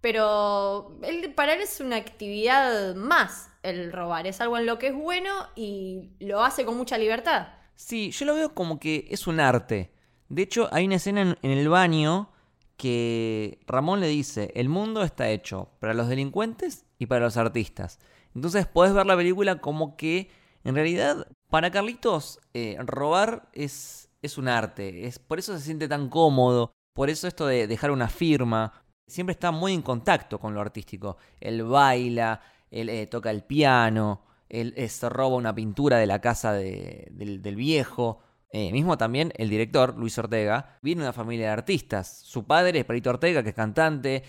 [0.00, 4.88] pero él, para él es una actividad más el robar, es algo en lo que
[4.88, 7.48] es bueno y lo hace con mucha libertad.
[7.74, 9.92] Sí, yo lo veo como que es un arte.
[10.28, 12.30] De hecho, hay una escena en, el baño
[12.76, 17.98] que Ramón le dice, el mundo está hecho para los delincuentes y para los artistas.
[18.34, 20.30] Entonces puedes ver la película como que,
[20.62, 25.06] en realidad, para Carlitos, eh, robar es, es un arte.
[25.06, 26.72] Es, por eso se siente tan cómodo.
[26.94, 28.79] Por eso esto de dejar una firma.
[29.10, 31.16] Siempre está muy en contacto con lo artístico.
[31.40, 36.20] Él baila, él eh, toca el piano, él eh, se roba una pintura de la
[36.20, 38.20] casa de- del, viejo.
[38.52, 42.20] Eh, mismo también el director, Luis Ortega, viene de una familia de artistas.
[42.24, 44.22] Su padre es Perito Ortega, que es cantante,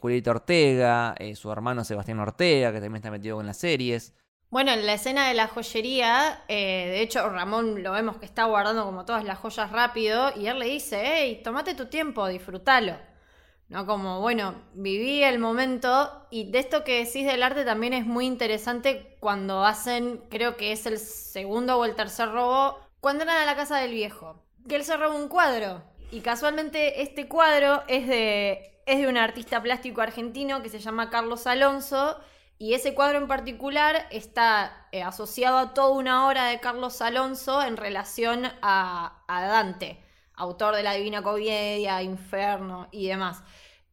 [0.00, 4.14] Julieta Ortega, su hermano Sebastián Ortega, que también está metido con las series.
[4.50, 8.84] Bueno, en la escena de la joyería, de hecho Ramón lo vemos que está guardando
[8.84, 12.96] como todas las joyas rápido y él le dice, hey, tomate tu tiempo, disfrútalo.
[13.68, 13.86] ¿No?
[13.86, 18.26] Como, bueno, viví el momento y de esto que decís del arte también es muy
[18.26, 23.46] interesante cuando hacen, creo que es el segundo o el tercer robo, cuando entran a
[23.46, 28.06] la casa del viejo, que él se roba un cuadro y casualmente este cuadro es
[28.06, 32.20] de, es de un artista plástico argentino que se llama Carlos Alonso
[32.56, 37.62] y ese cuadro en particular está eh, asociado a toda una obra de Carlos Alonso
[37.62, 40.00] en relación a, a Dante,
[40.34, 43.42] autor de la Divina Comedia, Inferno y demás.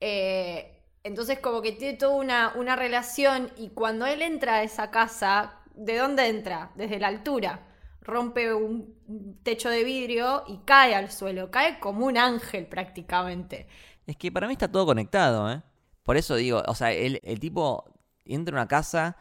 [0.02, 4.92] Eh, entonces como que tiene toda una, una relación y cuando él entra a esa
[4.92, 6.72] casa, ¿de dónde entra?
[6.76, 7.68] Desde la altura.
[8.02, 13.68] Rompe un techo de vidrio y cae al suelo, cae como un ángel prácticamente.
[14.08, 15.62] Es que para mí está todo conectado, ¿eh?
[16.04, 17.86] Por eso digo, o sea, el, el tipo
[18.26, 19.18] entra a una casa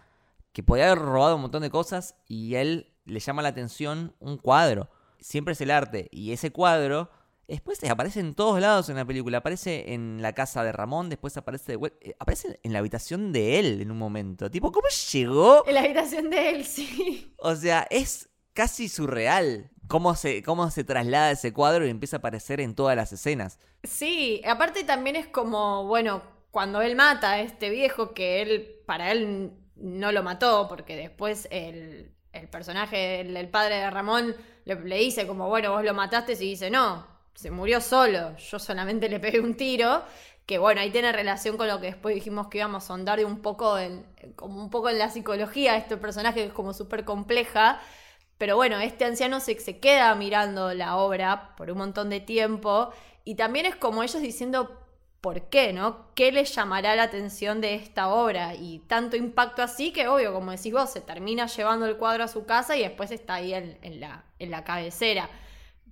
[0.52, 4.38] que podía haber robado un montón de cosas y él le llama la atención un
[4.38, 4.88] cuadro.
[5.18, 6.08] Siempre es el arte.
[6.10, 7.10] Y ese cuadro
[7.50, 9.38] después aparece en todos lados en la película.
[9.38, 13.58] Aparece en la casa de Ramón, después aparece de eh, aparece en la habitación de
[13.58, 14.50] él en un momento.
[14.50, 15.66] Tipo, ¿cómo llegó?
[15.66, 17.34] En la habitación de él, sí.
[17.38, 22.18] O sea, es casi surreal cómo se, cómo se traslada ese cuadro y empieza a
[22.18, 23.58] aparecer en todas las escenas.
[23.82, 29.12] Sí, aparte también es como, bueno, cuando él mata a este viejo, que él, para
[29.12, 34.74] él no lo mató, porque después el, el personaje, el, el padre de Ramón, le,
[34.76, 39.08] le dice como, bueno, vos lo mataste, y dice, no, se murió solo, yo solamente
[39.08, 40.02] le pegué un tiro,
[40.46, 43.24] que bueno, ahí tiene relación con lo que después dijimos que íbamos a sondar de
[43.24, 44.04] un poco en,
[44.36, 47.80] como un poco en la psicología de este personaje que es como súper compleja,
[48.38, 52.90] pero bueno, este anciano se, se queda mirando la obra por un montón de tiempo
[53.24, 54.76] y también es como ellos diciendo
[55.20, 56.12] por qué, ¿no?
[56.14, 58.54] ¿Qué les llamará la atención de esta obra?
[58.54, 62.28] Y tanto impacto así que, obvio, como decís vos, se termina llevando el cuadro a
[62.28, 65.28] su casa y después está ahí en la, en la cabecera.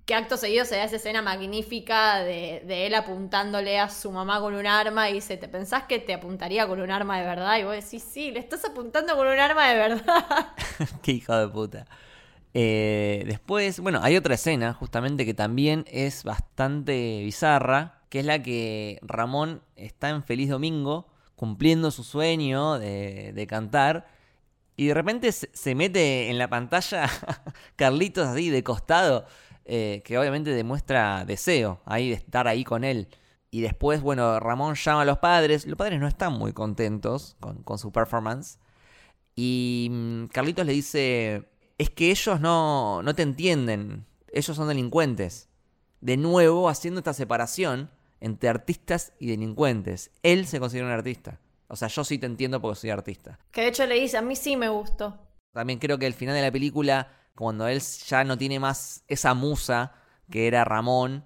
[0.09, 4.55] Que acto seguido se da esa escena magnífica de, él apuntándole a su mamá con
[4.55, 7.59] un arma y dice, ¿te pensás que te apuntaría con un arma de verdad?
[7.59, 10.47] Y vos decís, sí, le estás apuntando con un arma de verdad.
[11.03, 11.85] Qué hijo de puta.
[12.55, 18.41] Eh, después, bueno, hay otra escena justamente que también es bastante bizarra, que es la
[18.41, 21.05] que Ramón está en Feliz Domingo
[21.35, 24.07] cumpliendo su sueño de, de cantar
[24.75, 27.07] y de repente se, se mete en la pantalla
[27.75, 29.27] Carlitos así de costado,
[29.71, 33.07] eh, que obviamente demuestra deseo ahí de estar ahí con él.
[33.51, 35.67] Y después, bueno, Ramón llama a los padres.
[35.67, 38.57] Los padres no están muy contentos con, con su performance.
[39.35, 44.05] Y mm, Carlitos le dice, es que ellos no, no te entienden.
[44.33, 45.49] Ellos son delincuentes.
[46.01, 47.91] De nuevo, haciendo esta separación
[48.21, 50.11] entre artistas y delincuentes.
[50.23, 51.39] Él se considera un artista.
[51.67, 53.37] O sea, yo sí te entiendo porque soy artista.
[53.51, 55.19] Que de hecho le dice, a mí sí me gustó.
[55.53, 59.33] También creo que el final de la película, cuando él ya no tiene más esa
[59.33, 59.93] musa
[60.29, 61.23] que era Ramón,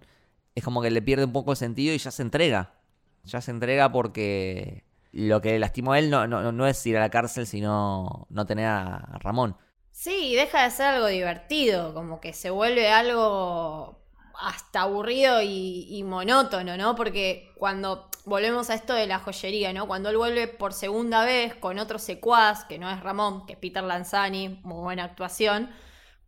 [0.56, 2.76] es como que le pierde un poco el sentido y ya se entrega.
[3.24, 7.00] Ya se entrega porque lo que lastimó a él no, no, no es ir a
[7.00, 9.58] la cárcel, sino no tener a Ramón.
[9.92, 14.04] Sí, deja de ser algo divertido, como que se vuelve algo
[14.40, 16.96] hasta aburrido y, y monótono, ¿no?
[16.96, 19.88] Porque cuando volvemos a esto de la joyería, ¿no?
[19.88, 23.60] Cuando él vuelve por segunda vez con otro secuaz, que no es Ramón, que es
[23.60, 25.70] Peter Lanzani, muy buena actuación,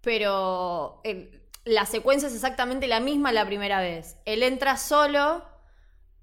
[0.06, 4.18] pero el- la secuencia es exactamente la misma la primera vez.
[4.26, 5.44] Él entra solo,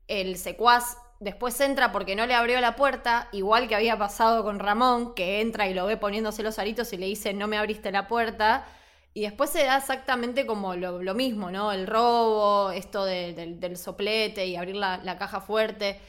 [0.09, 4.61] el secuaz después entra porque no le abrió la puerta, igual que había pasado con
[4.61, 7.91] Ramón, que entra y lo ve poniéndose los aritos y le dice no me abriste
[7.93, 8.67] la puerta.
[9.15, 11.73] Y después se da exactamente como lo, mismo, ¿no?
[11.73, 16.01] El robo, esto de- del- del soplete y abrir la, la caja fuerte.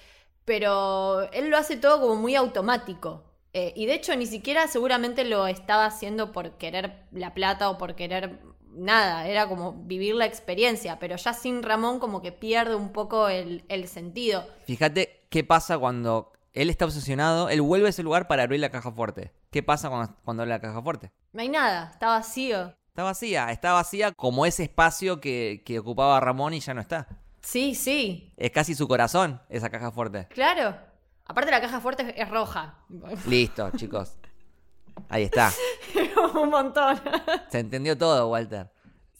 [0.45, 3.24] Pero él lo hace todo como muy automático.
[3.54, 7.78] Eh, y de hecho ni siquiera seguramente lo estaba haciendo por querer la plata o
[7.78, 8.39] por querer
[8.72, 9.28] nada.
[9.28, 10.97] Era como vivir la experiencia.
[10.99, 14.45] Pero ya sin Ramón como que pierde un poco el, el sentido.
[14.66, 18.70] Fíjate qué pasa cuando él está obsesionado, él vuelve a ese lugar para abrir la
[18.70, 19.32] caja fuerte.
[19.51, 21.12] ¿Qué pasa cuando, cuando abre la caja fuerte?
[21.32, 22.74] No hay nada, está vacío.
[22.89, 27.08] Está vacía, está vacía como ese espacio que, que ocupaba Ramón y ya no está.
[27.41, 30.28] Sí, sí, Es casi su corazón, esa caja fuerte.
[30.30, 30.78] claro.
[31.26, 32.80] Aparte la caja fuerte es- roja.
[33.28, 34.15] Listo, chicos.
[35.09, 35.51] Ahí está.
[36.41, 36.99] un montón.
[37.49, 38.69] Se entendió todo, Walter.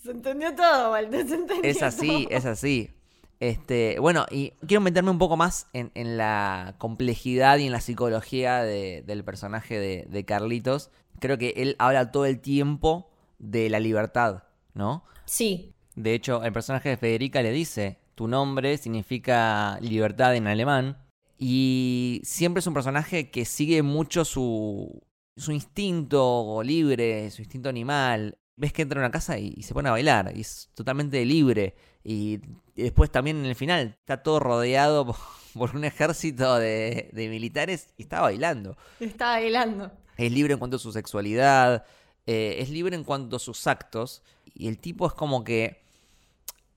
[0.02, 1.28] Se entendió todo, Walter.
[1.28, 2.38] Se entendió Es así, todo.
[2.38, 2.92] es así.
[3.40, 7.82] Este, bueno, y quiero meterme un poco más en, en la complejidad y en la
[7.82, 10.92] psicología de- del personaje de, de Carlitos.
[11.20, 14.44] Creo que él habla todo el tiempo de la libertad,
[14.74, 15.04] ¿no?
[15.26, 20.98] Sí, De hecho, el personaje de Federica le dice, tu nombre significa libertad en alemán.
[21.46, 25.04] Y siempre es un personaje que sigue mucho su,
[25.36, 28.38] su instinto libre, su instinto animal.
[28.56, 31.26] Ves que entra a una casa y, y se pone a bailar, y es totalmente
[31.26, 31.76] libre.
[32.02, 32.40] Y
[32.78, 35.18] después también en el final está todo rodeado por,
[35.54, 38.78] por un ejército de, de militares y está bailando.
[39.02, 39.92] está bailando.
[40.16, 41.84] Es libre en cuanto a su sexualidad,
[42.26, 44.24] eh, es libre en cuanto a sus actos.
[44.54, 45.84] Y el tipo es como que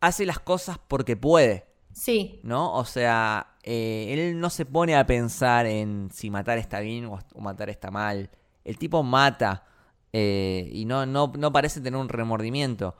[0.00, 2.74] hace las cosas porque puede, Sí, ¿no?
[2.74, 7.18] O sea, eh, él no se pone a pensar en si matar está bien o,
[7.34, 8.30] o matar está mal.
[8.64, 9.64] El tipo mata
[10.12, 12.96] eh, y no, no, no parece tener un remordimiento.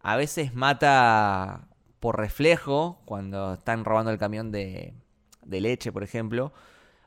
[0.00, 1.68] A veces mata
[2.00, 4.94] por reflejo, cuando están robando el camión de,
[5.44, 6.52] de leche, por ejemplo.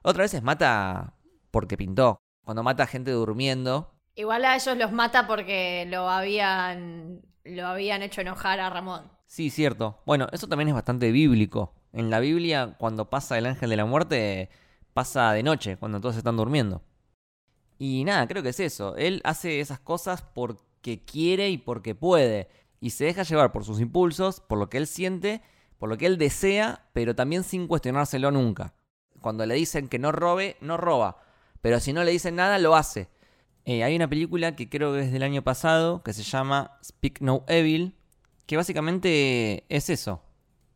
[0.04, 1.14] Otras veces mata
[1.52, 2.18] porque pintó.
[2.44, 3.94] Cuando mata a gente durmiendo.
[4.16, 9.12] igual a ellos los mata porque lo habían, lo habían hecho enojar a Ramón.
[9.26, 10.02] Sí, cierto.
[10.06, 11.74] Bueno, eso también es bastante bíblico.
[11.94, 14.50] En la Biblia, cuando pasa el ángel de la muerte,
[14.94, 16.82] pasa de noche, cuando todos están durmiendo.
[17.78, 18.96] Y nada, creo que es eso.
[18.96, 22.50] Él hace esas cosas porque quiere y porque puede.
[22.80, 25.42] Y se deja llevar por sus impulsos, por lo que él siente,
[25.78, 28.76] por lo que él desea, pero también sin cuestionárselo nunca.
[29.20, 31.24] Cuando le dicen que no robe, no roba.
[31.62, 33.10] Pero si no le dicen nada, lo hace.
[33.66, 37.22] Eh, hay una película que creo que es del año pasado, que se llama Speak
[37.22, 37.96] No Evil,
[38.48, 40.22] que básicamente es eso.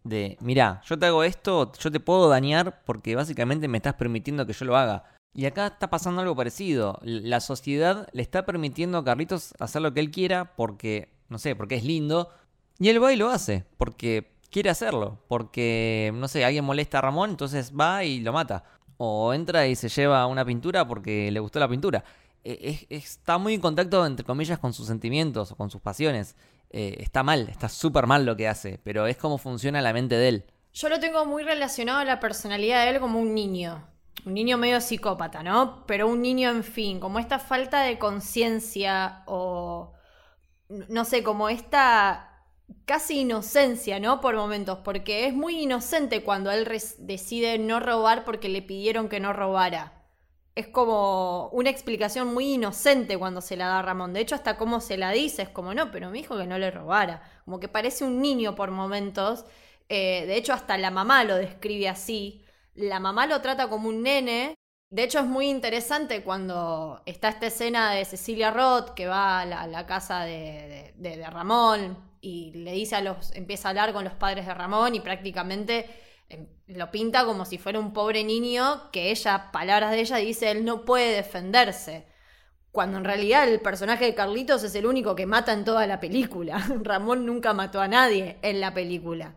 [0.05, 4.45] De, mirá, yo te hago esto, yo te puedo dañar porque básicamente me estás permitiendo
[4.45, 5.03] que yo lo haga.
[5.33, 6.99] Y acá está pasando algo parecido.
[7.01, 11.55] La sociedad le está permitiendo a Carlitos hacer lo que él quiera porque, no sé,
[11.55, 12.29] porque es lindo.
[12.77, 15.17] Y él va y lo hace, porque quiere hacerlo.
[15.27, 18.63] Porque, no sé, alguien molesta a Ramón, entonces va y lo mata.
[18.97, 22.03] O entra y se lleva una pintura porque le gustó la pintura.
[22.43, 26.35] Es- está muy en contacto, entre comillas, con sus sentimientos o con sus pasiones.
[26.77, 30.15] Eh, está mal, está súper mal lo que hace, pero es como funciona la mente
[30.15, 30.45] de él.
[30.73, 33.87] Yo lo tengo muy relacionado a la personalidad de él como un niño.
[34.25, 35.85] Un niño medio psicópata, ¿no?
[35.85, 39.93] Pero un niño, en fin, como esta falta de conciencia o.
[40.67, 42.43] No sé, como esta
[42.83, 44.19] casi inocencia, ¿no?
[44.19, 46.67] Por momentos, porque es muy inocente cuando él
[46.99, 49.93] decide no robar porque le pidieron que no robara.
[50.55, 54.13] Es como una explicación muy inocente cuando se la da a Ramón.
[54.13, 56.57] De hecho, hasta cómo se la dice, es como, no, pero me dijo que no
[56.57, 57.21] le robara.
[57.43, 59.45] Como que parece un niño por momentos.
[59.89, 62.45] Eh, de hecho, hasta la mamá lo describe así.
[62.73, 64.55] La mamá lo trata como un nene.
[64.89, 69.45] De hecho, es muy interesante cuando está esta escena de Cecilia Roth que va a
[69.67, 73.31] la, casa de, de- de- Ramón y le dice a los.
[73.35, 75.89] empieza a hablar con los padres de Ramón y prácticamente
[76.67, 80.65] lo pinta como si fuera un pobre niño que ella, palabras de ella, dice, él
[80.65, 82.05] no puede defenderse.
[82.71, 85.99] Cuando en realidad el personaje de Carlitos es el único que mata en toda la
[85.99, 86.57] película.
[86.81, 89.35] Ramón nunca mató a nadie en la película.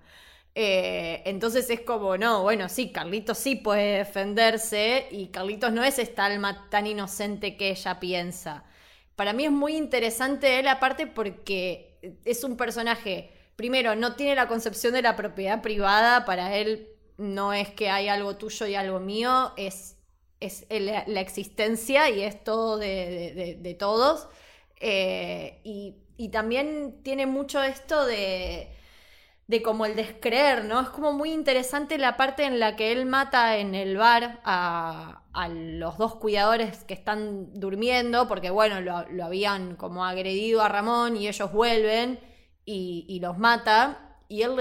[0.54, 6.00] Eh, entonces es como, no, bueno, sí, Carlitos sí puede defenderse y Carlitos no es
[6.00, 8.64] esta alma tan inocente que ella piensa.
[9.14, 14.48] Para mí es muy interesante él aparte porque es un personaje, primero, no tiene la
[14.48, 16.88] concepción de la propiedad privada, para él
[17.18, 19.96] no es que hay algo tuyo y algo mío, es,
[20.40, 24.28] es la, existencia y es todo de- de todos.
[24.80, 28.70] Eh, y, y también tiene mucho esto de,
[29.48, 30.80] de como el descreer, ¿no?
[30.80, 35.22] Es como muy interesante la parte en la que él mata en el bar a,
[35.32, 40.68] a los dos cuidadores que están durmiendo, porque bueno, lo, lo habían como agredido a
[40.68, 42.20] Ramón y ellos vuelven
[42.68, 44.16] y, los mata.
[44.28, 44.58] Y él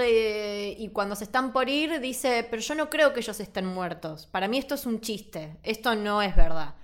[0.78, 4.26] y cuando se están por ir dice, pero yo no creo que ellos estén muertos.
[4.26, 6.74] Para mí esto es un chiste, esto no es verdad.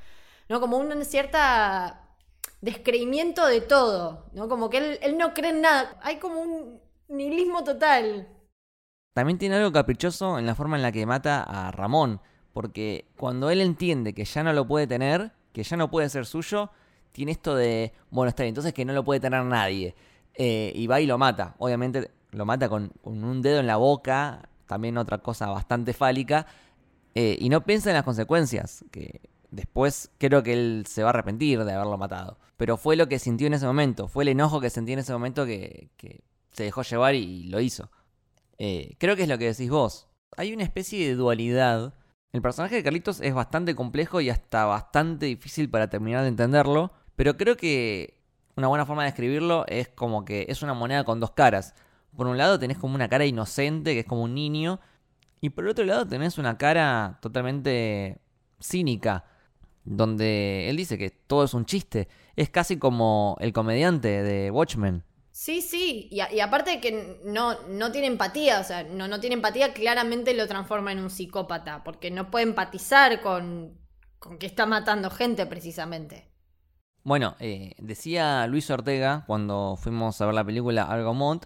[0.49, 0.61] ¿No?
[0.61, 2.03] Como un cierta
[2.61, 4.49] descreimiento de todo, ¿no?
[4.49, 5.99] Como que él, él no cree en nada.
[6.03, 8.29] Hay como un nihilismo total.
[9.15, 12.21] También tiene algo caprichoso en la forma en la que mata a Ramón,
[12.53, 16.27] porque cuando él entiende que ya no lo puede tener, que ya no puede ser
[16.27, 16.71] suyo,
[17.13, 19.95] tiene esto de, bueno, está entonces que no lo puede tener nadie.
[20.35, 21.55] Eh, y va y lo mata.
[21.59, 26.47] Obviamente lo mata con, un dedo en la boca, también otra cosa bastante fálica,
[27.15, 29.21] eh, y no piensa en las consecuencias, que
[29.51, 32.39] después creo que él se va a arrepentir de haberlo matado.
[32.57, 35.13] Pero fue lo que sintió en ese momento, fue el enojo que sentí en ese
[35.13, 37.91] momento que, que se dejó llevar y lo hizo.
[38.59, 40.09] Eh, creo que es lo que decís vos.
[40.37, 41.95] Hay una especie de dualidad.
[42.33, 46.93] El personaje de Carlitos es bastante complejo y hasta bastante difícil para terminar de entenderlo.
[47.17, 48.24] Pero creo que
[48.57, 51.75] una buena forma de describirlo es como que es una moneda con dos caras.
[52.17, 54.81] Por un lado tenés como una cara inocente, que es como un niño.
[55.41, 58.21] Y por el otro lado tenés una cara totalmente
[58.61, 59.25] cínica.
[59.85, 62.09] Donde él dice que todo es un chiste.
[62.37, 65.05] Es casi como el comediante de Watchmen.
[65.31, 69.35] Sí, sí, y, aparte de que no, no tiene empatía, o sea, no, no tiene
[69.35, 73.77] empatía, claramente lo transforma en un psicópata, porque no puede empatizar con,
[74.21, 76.31] con que está matando gente precisamente.
[77.05, 81.45] Bueno, eh, decía Luis Ortega cuando fuimos a ver la película Algomont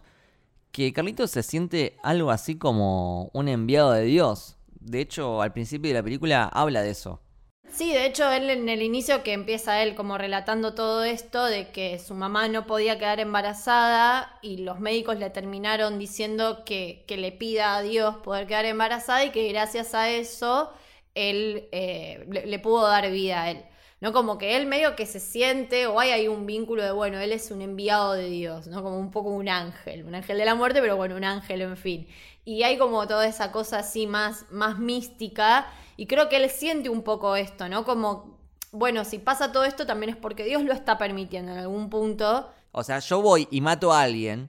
[0.71, 4.57] que Carlitos se siente algo así como un enviado de Dios.
[4.79, 7.21] De hecho, al principio de la película habla de eso.
[7.73, 11.73] Sí, de hecho, él en el inicio que empieza él como relatando todo esto de
[11.73, 17.17] que su mamá no podía quedar embarazada y los médicos le terminaron diciendo que, que
[17.17, 20.71] le pida a Dios poder quedar embarazada y que gracias a eso
[21.17, 23.65] él eh, le, le pudo dar vida a él.
[24.01, 24.13] ¿No?
[24.13, 27.33] Como que él medio que se siente, o hay ahí un vínculo de, bueno, él
[27.33, 28.83] es un enviado de Dios, ¿no?
[28.83, 31.77] Como un poco un ángel, un ángel de la muerte, pero bueno, un ángel, en
[31.77, 32.07] fin.
[32.45, 36.89] Y hay como toda esa cosa así más, más mística, y creo que él siente
[36.89, 37.85] un poco esto, ¿no?
[37.85, 38.39] Como,
[38.71, 42.49] bueno, si pasa todo esto también es porque Dios lo está permitiendo en algún punto.
[42.71, 44.49] O sea, yo voy y mato a alguien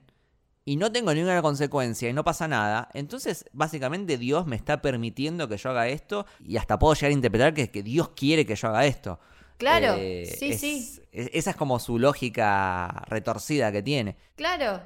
[0.64, 2.88] y no tengo ninguna consecuencia y no pasa nada.
[2.94, 7.14] Entonces, básicamente Dios me está permitiendo que yo haga esto y hasta puedo llegar a
[7.14, 9.18] interpretar que, que Dios quiere que yo haga esto.
[9.60, 11.00] Claro, Eh, sí, es- sí.
[11.12, 14.16] es- esa es como su lógica retorcida que tiene.
[14.36, 14.80] Claro,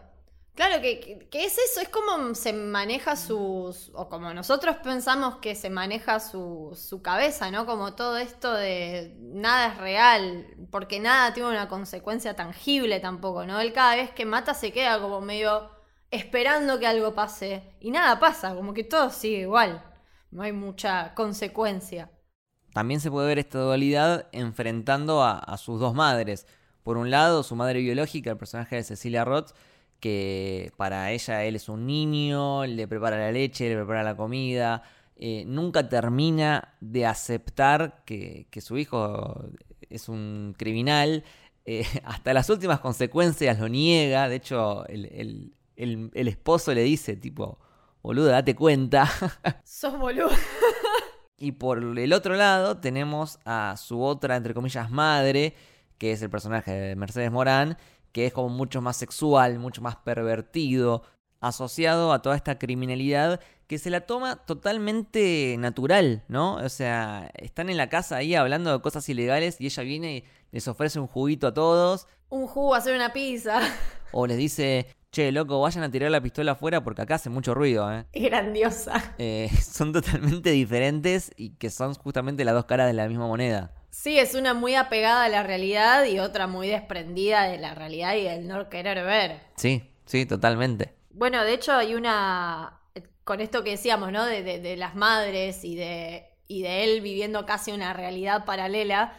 [0.57, 5.37] claro que, que- que es eso, es como se maneja sus, o como nosotros pensamos
[5.37, 7.67] que se maneja su, su cabeza, ¿no?
[7.67, 13.61] Como todo esto de nada es real, porque nada tiene una consecuencia tangible tampoco, ¿no?
[13.61, 15.71] Él cada vez que mata se queda como medio
[16.11, 19.85] esperando que algo pase y nada pasa, como que todo sigue igual,
[20.33, 22.11] no hay mucha consecuencia.
[22.75, 26.49] También se puede ver esta dualidad enfrentando a, sus dos madres.
[26.83, 29.53] Por un lado, su madre biológica, el personaje de Cecilia Roth,
[30.01, 34.83] que para ella él es un niño, le prepara la leche, le prepara la comida,
[35.15, 39.45] eh, nunca termina de aceptar que, su hijo
[39.89, 41.23] es un criminal,
[41.67, 47.61] eh, hasta las últimas consecuencias lo niega, de hecho el, esposo le dice tipo,
[48.03, 49.09] boludo, date cuenta.
[49.65, 50.31] Sos boludo.
[51.37, 55.55] Y por el otro lado tenemos a su otra, entre comillas, madre,
[55.99, 57.77] que es el personaje de Mercedes Morán,
[58.13, 61.03] que es como mucho más sexual, mucho más pervertido,
[61.41, 66.57] asociado a toda esta criminalidad que se la toma totalmente natural, ¿no?
[66.57, 70.25] O sea, están en la casa ahí hablando de cosas ilegales y ella viene y
[70.53, 73.61] les ofrece un juguito a todos, Un jugo, hacer una pizza.
[74.13, 77.55] o les dice, che, loco, vayan a tirar la pistola afuera porque acá hace mucho
[77.55, 78.05] ruido, ¿eh?
[78.13, 79.15] Grandiosa.
[79.19, 83.71] Eh, son totalmente diferentes y que son justamente las dos caras de la misma moneda.
[83.91, 88.17] Sí, es una muy apegada a la realidad y otra muy desprendida de la realidad
[88.17, 89.39] y del no querer ver.
[89.57, 90.95] Sí, sí, totalmente.
[91.11, 92.81] Bueno, de hecho hay una...
[93.23, 94.27] con esto que decíamos, ¿no?
[94.27, 99.13] De, de- de las madres y de, y de él viviendo casi una realidad paralela.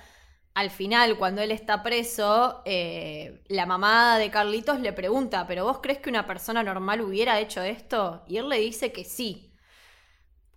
[0.55, 5.79] Al final, cuando él está preso, eh, la mamá de Carlitos le pregunta, ¿pero vos
[5.83, 8.23] crees que una persona normal hubiera hecho esto?
[8.25, 9.51] Y él le dice que sí.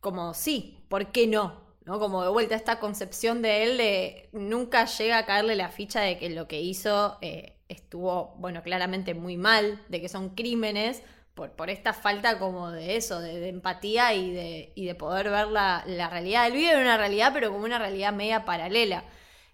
[0.00, 1.60] Como sí, ¿por qué no?
[1.84, 1.98] ¿No?
[1.98, 6.16] Como de vuelta esta concepción de él de nunca llega a caerle la ficha de
[6.16, 11.02] que lo que hizo eh, estuvo, bueno, claramente muy mal, de que son crímenes,
[11.34, 15.48] por, esta falta como de eso, de, de empatía y de, y de poder ver
[15.48, 16.46] la, la realidad.
[16.46, 19.04] Él vive en una realidad, pero como una realidad media paralela.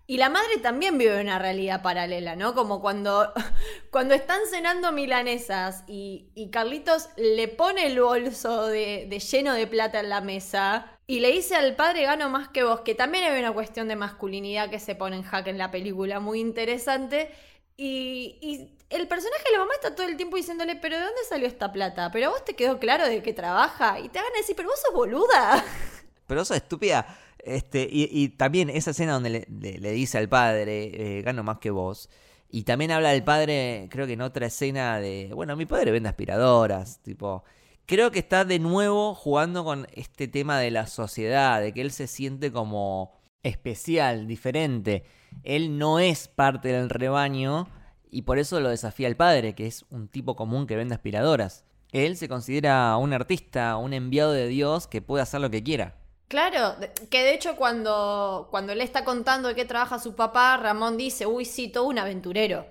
[0.07, 2.55] Y la madre también vive una realidad paralela, ¿no?
[2.55, 3.32] Como cuando,
[3.90, 10.00] cuando están cenando milanesas y, Carlitos le pone el bolso de, de lleno de plata
[10.00, 13.38] en la mesa y le dice al padre gano más que vos, que también hay
[13.38, 17.30] una cuestión de masculinidad que se pone en jaque en la película, muy interesante.
[17.76, 21.24] Y, y el personaje de la mamá está todo el tiempo diciéndole, pero ¿de dónde
[21.28, 22.11] salió esta plata?
[22.12, 23.98] ¿Pero a vos te quedó claro de que trabaja?
[24.00, 25.64] Y te van a decir, pero vos sos boluda.
[26.26, 27.18] Pero eso es estúpida.
[27.45, 32.09] Este, y, también esa escena donde le dice al padre, eh, gano más que vos.
[32.51, 36.09] Y también habla del padre, creo que en otra escena de, bueno, mi padre vende
[36.09, 37.45] aspiradoras, tipo...
[37.86, 41.90] Creo que está de nuevo jugando con este tema de la sociedad, de que él
[41.90, 45.05] se siente como especial, diferente.
[45.42, 47.68] Él no es parte del rebaño
[48.11, 51.64] y por eso lo desafía el padre, que es un tipo común que vende aspiradoras.
[51.92, 55.97] Él se considera un artista, un enviado de Dios que puede hacer lo que quiera.
[56.29, 56.77] Claro,
[57.11, 61.27] que de hecho cuando, cuando él está contando de qué trabaja su papá, Ramón dice,
[61.27, 62.66] uy, sí, todo un aventurero.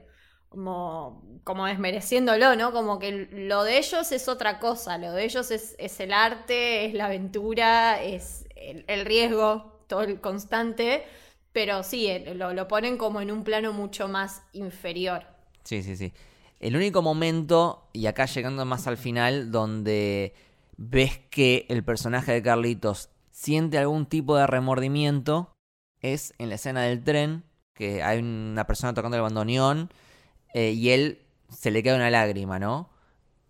[0.49, 2.72] Como, como desmereciéndolo, ¿no?
[2.72, 6.86] Como que lo de ellos es otra cosa, lo de ellos es, es el arte,
[6.86, 11.04] es la aventura, es el, el riesgo, todo el constante,
[11.51, 15.24] pero sí, lo, lo ponen como en un plano mucho más inferior.
[15.64, 16.14] Sí, sí, sí.
[16.60, 20.34] El único momento, y acá llegando más al final, donde
[20.78, 25.51] ves que el personaje de Carlitos siente algún tipo de remordimiento,
[25.99, 29.89] es en la escena del tren, que hay una persona tocando el bandoneón
[30.53, 32.89] eh, y él se le queda una lágrima, ¿no?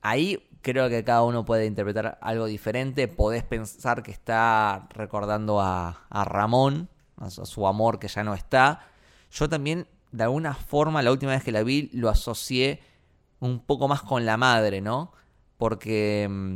[0.01, 3.07] Ahí creo que cada uno puede interpretar algo diferente.
[3.09, 8.23] Podés pensar que está recordando a, a Ramón, a su, a su amor que ya
[8.23, 8.87] no está.
[9.31, 12.81] Yo también, de alguna forma, la última vez que la vi, lo asocié
[13.39, 15.11] un poco más con la madre, ¿no?
[15.57, 16.55] Porque mm,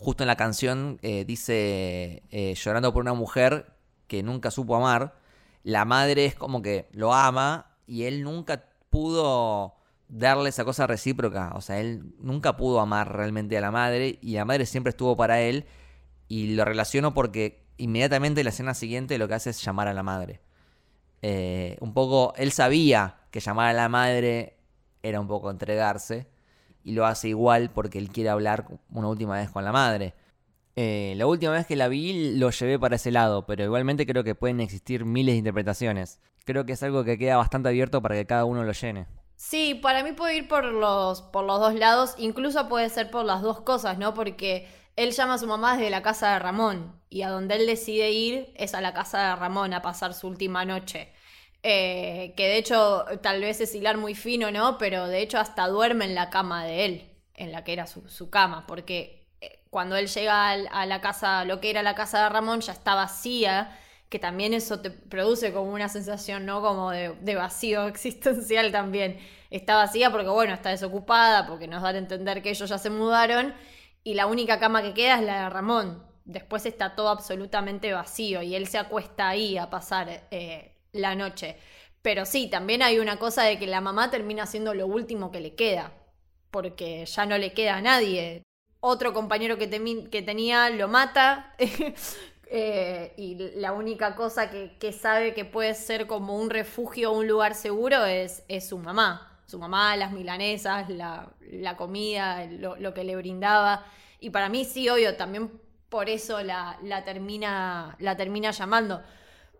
[0.00, 3.74] justo en la canción eh, dice, eh, llorando por una mujer
[4.06, 5.14] que nunca supo amar,
[5.62, 9.74] la madre es como que lo ama y él nunca pudo
[10.08, 11.52] darle esa cosa recíproca.
[11.54, 15.16] O sea, él nunca pudo amar realmente a la madre y la madre siempre estuvo
[15.16, 15.66] para él.
[16.28, 20.02] Y lo relaciono porque inmediatamente la escena siguiente lo que hace es llamar a la
[20.02, 20.40] madre.
[21.20, 24.56] Eh, un poco, él sabía que llamar a la madre
[25.02, 26.26] era un poco entregarse.
[26.82, 30.14] Y lo hace igual porque él quiere hablar una última vez con la madre.
[30.76, 34.24] Eh, la última vez que la vi lo llevé para ese lado, pero igualmente creo
[34.24, 36.20] que pueden existir miles de interpretaciones.
[36.44, 39.06] Creo que es algo que queda bastante abierto para que cada uno lo llene.
[39.36, 43.24] Sí, para mí puede ir por los, por los dos lados, incluso puede ser por
[43.24, 44.14] las dos cosas, ¿no?
[44.14, 47.66] Porque él llama a su mamá desde la casa de Ramón y a donde él
[47.66, 51.12] decide ir es a la casa de Ramón a pasar su última noche.
[51.62, 54.78] Eh, que de hecho tal vez es hilar muy fino, ¿no?
[54.78, 58.08] Pero de hecho hasta duerme en la cama de él, en la que era su,
[58.08, 62.22] su cama, porque eh, cuando él llega a la casa, lo que era la casa
[62.22, 66.62] de Ramón ya está vacía, que también eso te produce como una sensación, ¿no?
[66.62, 69.18] Como de, de vacío existencial también.
[69.50, 72.90] Está vacía porque, bueno, está desocupada, porque nos dan a entender que ellos ya se
[72.90, 73.54] mudaron,
[74.04, 76.04] y la única cama que queda es la de Ramón.
[76.24, 81.56] Después está todo absolutamente vacío y él se acuesta ahí a pasar eh, la noche.
[82.02, 85.40] Pero sí, también hay una cosa de que la mamá termina siendo lo último que
[85.40, 85.92] le queda,
[86.50, 88.42] porque ya no le queda a nadie.
[88.80, 89.68] Otro compañero que,
[90.10, 91.54] que tenía lo mata
[92.46, 97.54] eh, y la única cosa que, sabe que puede ser como un refugio un lugar
[97.54, 99.26] seguro es, es su mamá.
[99.46, 103.84] Su mamá, las milanesas, la, la comida, lo, que le brindaba.
[104.20, 105.50] Y para mí sí, obvio, también
[105.88, 109.02] por eso la, termina, la termina llamando.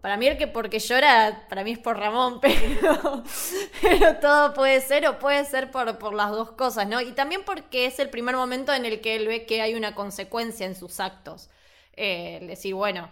[0.01, 2.41] Para mí el que porque llora, para mí es por Ramón,
[3.83, 7.01] pero, todo puede ser o puede ser por, por las dos cosas, ¿no?
[7.03, 9.95] Y también porque es el primer momento en el que él ve que hay una
[9.95, 11.51] consecuencia en sus actos.
[11.97, 13.11] Eh, decir, bueno,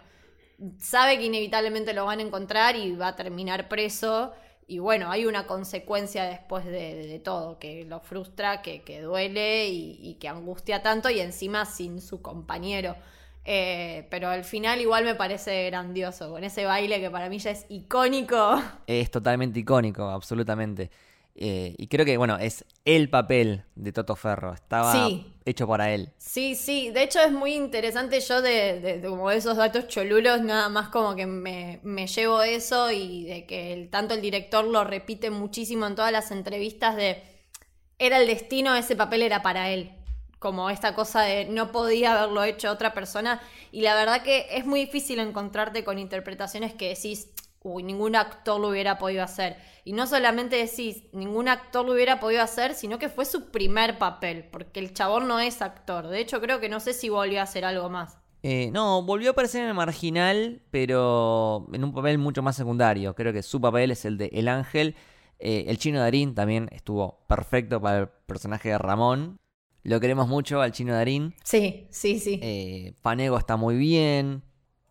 [0.79, 4.33] sabe que inevitablemente lo van a encontrar y va a terminar preso.
[4.67, 9.69] Y bueno, hay una consecuencia después de, de, todo, que lo frustra, que, que duele
[9.69, 12.97] y, que angustia tanto y encima sin su compañero.
[13.45, 17.51] Eh, pero al final igual me parece grandioso, con ese baile que para mí ya
[17.51, 18.61] es icónico.
[18.87, 20.91] Es totalmente icónico, absolutamente.
[21.41, 24.53] Eh, y creo que, bueno, es el papel de Toto Ferro.
[24.53, 25.33] Estaba Sí.
[25.45, 26.11] hecho para él.
[26.19, 30.41] Sí, sí, de hecho es muy interesante yo de, de- de como esos datos cholulos,
[30.43, 34.65] nada más como que me, me llevo eso y de que el- tanto el director
[34.65, 37.23] lo repite muchísimo en todas las entrevistas de
[38.01, 39.93] era el destino, ese papel era para él,
[40.39, 43.41] como esta cosa de no podía haberlo hecho otra persona
[43.73, 47.31] y la verdad que es muy difícil encontrarte con interpretaciones que decís,
[47.63, 49.57] uy, ningún actor lo hubiera podido hacer.
[49.85, 53.99] Y no solamente decís, ningún actor lo hubiera podido hacer, sino que fue su primer
[53.99, 56.09] papel, porque el chabón no es actor.
[56.09, 58.19] De hecho, creo que no sé si volvió a hacer algo más.
[58.43, 63.15] Eh, no, volvió a aparecer en el marginal, pero en un papel mucho más secundario.
[63.15, 64.95] Creo que su papel es el de El Ángel.
[65.41, 69.41] Eh, el chino Darín también estuvo perfecto para el personaje de Ramón.
[69.89, 71.35] Lo queremos mucho al chino Darín.
[71.43, 72.39] Sí, sí, sí.
[72.43, 74.43] Eh, Panego está muy bien.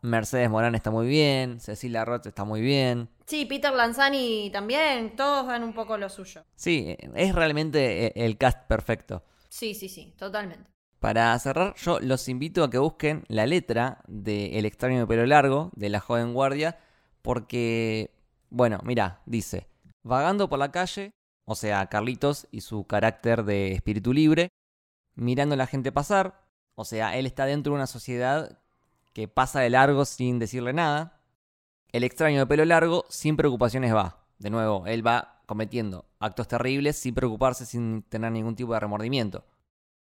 [0.01, 1.59] Mercedes Morán está muy bien.
[1.59, 3.07] Cecilia Roth está muy bien.
[3.27, 6.43] Sí, Peter Lanzani también, todos dan un poco lo suyo.
[6.55, 9.23] Sí, es realmente eh, el cast perfecto.
[9.49, 10.71] Sí, sí, sí, totalmente.
[10.97, 15.27] Para cerrar, yo los invito a que busquen la letra de El extraño de pelo
[15.27, 16.79] largo de la joven guardia,
[17.21, 18.09] porque,
[18.49, 19.67] bueno, mira, dice,
[20.01, 21.11] vagando por la calle,
[21.45, 24.49] o sea, Carlitos y su carácter de espíritu libre,
[25.17, 26.41] mirando a la gente pasar,
[26.75, 28.59] o sea, él está dentro de una sociedad
[29.13, 31.21] que pasa de largo sin decirle nada.
[31.91, 34.23] El extraño de pelo largo sin preocupaciones va.
[34.37, 39.43] De nuevo, él va cometiendo actos terribles sin preocuparse, sin tener ningún tipo de remordimiento.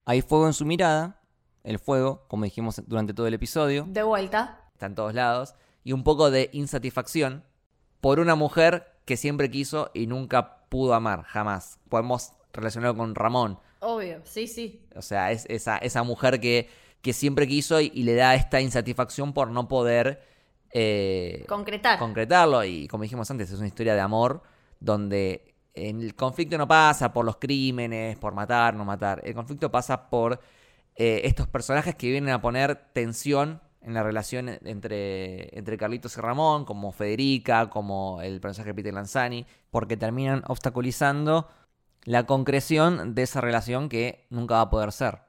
[0.07, 1.21] Hay fuego en su mirada,
[1.65, 4.71] el fuego, como dijimos durante todo el episodio, De vuelta.
[4.73, 7.45] está en todos lados, y un poco de insatisfacción
[8.01, 11.79] por una mujer que siempre quiso y nunca pudo amar, jamás.
[11.89, 14.81] Podemos relacionarlo con Ramón, Obvio, sí, sí.
[14.97, 16.69] o sea, es esa, esa mujer que,
[17.03, 20.23] que siempre quiso y, y le da esta insatisfacción por no poder
[20.73, 21.99] eh, Concretar.
[21.99, 22.65] concretarlo.
[22.65, 24.43] Y como dijimos antes, es una historia de amor
[24.81, 29.21] donde el conflicto no pasa por los crímenes, por matar, no matar.
[29.25, 30.41] El conflicto pasa por
[30.97, 36.21] eh, estos personajes que vienen a poner tensión en la relación entre, entre Carlitos y
[36.21, 41.49] Ramón, como Federica, como el personaje de Peter Lanzani, porque terminan obstaculizando
[42.05, 45.21] la concreción de esa relación que nunca va a poder ser.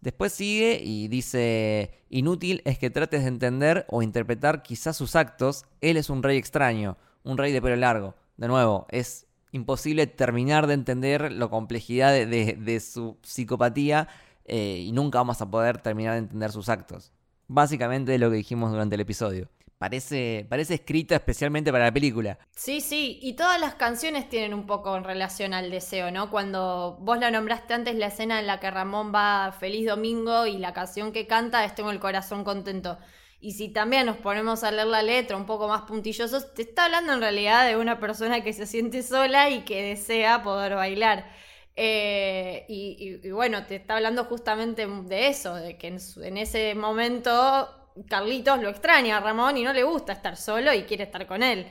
[0.00, 5.64] Después sigue y dice, inútil es que trates de entender o interpretar quizás sus actos,
[5.80, 8.14] él es un rey extraño, un rey de pelo largo.
[8.36, 14.08] De nuevo, es imposible terminar de entender la complejidad de, su psicopatía
[14.44, 17.12] eh, y nunca vamos a poder terminar de entender sus actos.
[17.48, 19.48] Básicamente es lo que dijimos durante el episodio.
[19.78, 22.36] Parece, parece escrita especialmente para la película.
[22.50, 26.30] Sí, sí, y todas las canciones tienen un poco en relación al deseo, ¿no?
[26.30, 30.58] Cuando vos la nombraste antes, la escena en la que Ramón va Feliz Domingo y
[30.58, 32.98] la canción que canta es Tengo el corazón contento.
[33.40, 36.86] Y si también nos ponemos a leer la letra un poco más puntillosos, te está
[36.86, 41.30] hablando en realidad de una persona que se siente sola y que desea poder bailar.
[41.76, 48.60] Eh, y, bueno, te está hablando justamente de eso, de que en ese momento Carlitos
[48.60, 51.66] lo extraña a Ramón y no le gusta estar solo y quiere estar con él.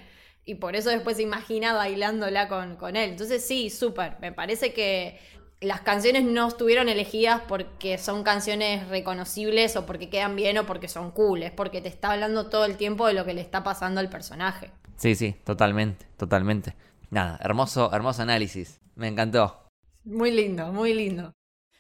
[0.46, 3.12] Y por eso después se imagina bailándola con, con él.
[3.12, 4.18] Entonces sí, súper.
[4.22, 5.20] Me parece que
[5.60, 10.88] las canciones no estuvieron elegidas porque son canciones reconocibles o porque quedan bien o porque
[10.88, 11.44] son cool.
[11.44, 14.10] Es porque te está hablando todo el tiempo de lo que le está pasando al
[14.10, 14.72] personaje.
[14.96, 16.76] Sí, sí, totalmente, totalmente.
[17.10, 18.80] Nada, hermoso, hermoso análisis.
[18.96, 19.68] Me encantó.
[20.04, 21.34] Muy lindo, muy lindo.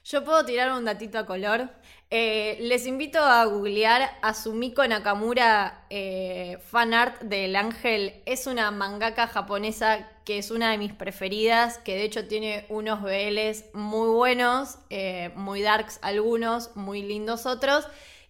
[0.09, 1.69] Yo puedo tirar un datito a color.
[2.09, 8.13] Eh, les invito a googlear a Sumiko Nakamura, eh, fan art del ángel.
[8.25, 13.01] Es una mangaka japonesa que es una de mis preferidas, que de hecho tiene unos
[13.01, 17.85] BLs muy buenos, eh, muy darks algunos, muy lindos otros.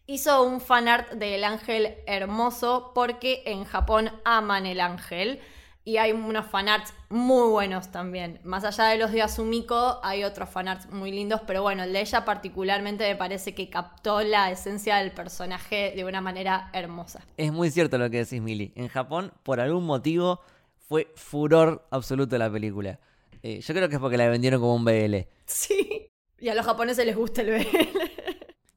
[0.07, 5.41] Hizo un fan art del ángel hermoso porque en Japón aman el ángel.
[5.88, 8.42] Y hay unos fanarts muy buenos también.
[8.44, 12.02] Más allá de los de Asumiko, hay otros fanarts muy lindos, pero bueno, el de
[12.02, 17.22] ella particularmente me parece que captó la esencia del personaje de una manera hermosa.
[17.38, 18.74] Es muy cierto lo que decís, Mili.
[18.76, 20.42] En Japón, por algún motivo,
[20.90, 23.00] fue furor absoluto la película.
[23.42, 25.26] Eh, yo creo que es porque la vendieron como un BL.
[25.46, 26.12] Sí.
[26.38, 27.66] Y a los japoneses les gusta el BL.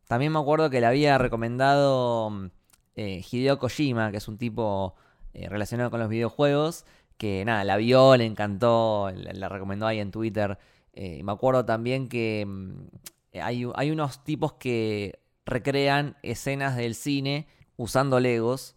[0.06, 2.46] También me acuerdo que la había recomendado mm,
[2.94, 4.94] eh, Hideo Kojima, que es un tipo
[5.34, 6.84] eh, relacionado con los videojuegos,
[7.16, 10.58] que nada, la vio, le encantó, la, recomendó ahí en Twitter.
[10.92, 17.46] Eh, me acuerdo también que mm, hay, hay unos tipos que recrean escenas del cine
[17.76, 18.76] usando Legos.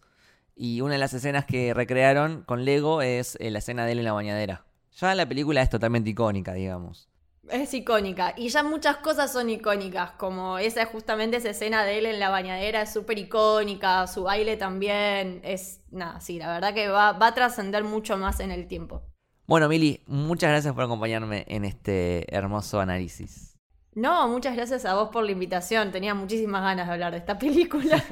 [0.56, 3.98] Y una de las escenas que recrearon con Lego es eh, la escena de él
[3.98, 4.64] en la bañadera.
[4.96, 7.08] Ya la película es totalmente icónica, digamos.
[7.50, 8.34] Es icónica.
[8.36, 12.30] Y ya muchas cosas son icónicas, como esa justamente esa escena de él en la
[12.30, 17.28] bañadera es súper icónica, su baile también es, nada, sí, la verdad que va, va
[17.28, 19.02] a trascender mucho más en el tiempo.
[19.46, 23.58] Bueno, Mili, muchas gracias por acompañarme en este hermoso análisis.
[23.94, 25.92] No, muchas gracias a vos por la invitación.
[25.92, 28.02] Tenía muchísimas ganas de hablar de esta película.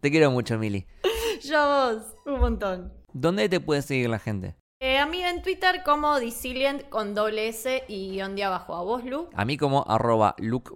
[0.00, 0.86] Te quiero mucho, Mili.
[1.44, 2.92] Yo a vos, un montón.
[3.12, 4.56] ¿Dónde te puede seguir la gente?
[4.80, 8.76] Eh, a mí en Twitter como Disilient con doble S y guion de abajo.
[8.76, 9.28] A vos, Lu.
[9.34, 10.70] A mí como arroba Luke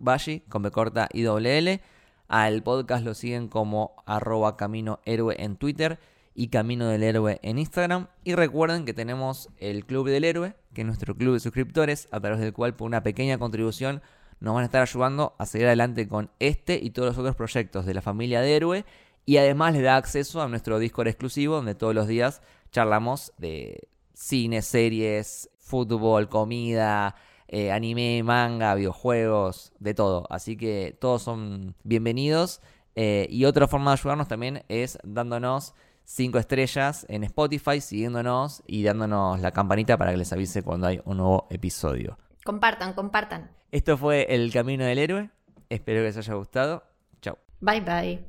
[0.48, 1.80] con B corta y doble L.
[2.26, 6.00] Al podcast lo siguen como arroba Camino Héroe en Twitter
[6.34, 8.08] y Camino del Héroe en Instagram.
[8.24, 12.18] Y recuerden que tenemos el Club del Héroe, que es nuestro club de suscriptores, a
[12.18, 14.02] través del cual por una pequeña contribución
[14.40, 17.86] nos van a estar ayudando a seguir adelante con este y todos los otros proyectos
[17.86, 18.84] de la familia de Héroe.
[19.26, 22.42] Y además les da acceso a nuestro Discord exclusivo, donde todos los días
[22.72, 23.91] charlamos de
[24.22, 27.16] cine, series, fútbol, comida,
[27.48, 30.26] eh, anime, manga, videojuegos, de todo.
[30.30, 32.60] Así que todos son bienvenidos.
[32.94, 38.84] Eh, y otra forma de ayudarnos también es dándonos 5 estrellas en Spotify, siguiéndonos y
[38.84, 42.16] dándonos la campanita para que les avise cuando hay un nuevo episodio.
[42.44, 43.50] Compartan, compartan.
[43.72, 45.30] Esto fue El Camino del Héroe.
[45.68, 46.84] Espero que les haya gustado.
[47.20, 47.38] Chao.
[47.60, 48.24] Bye bye.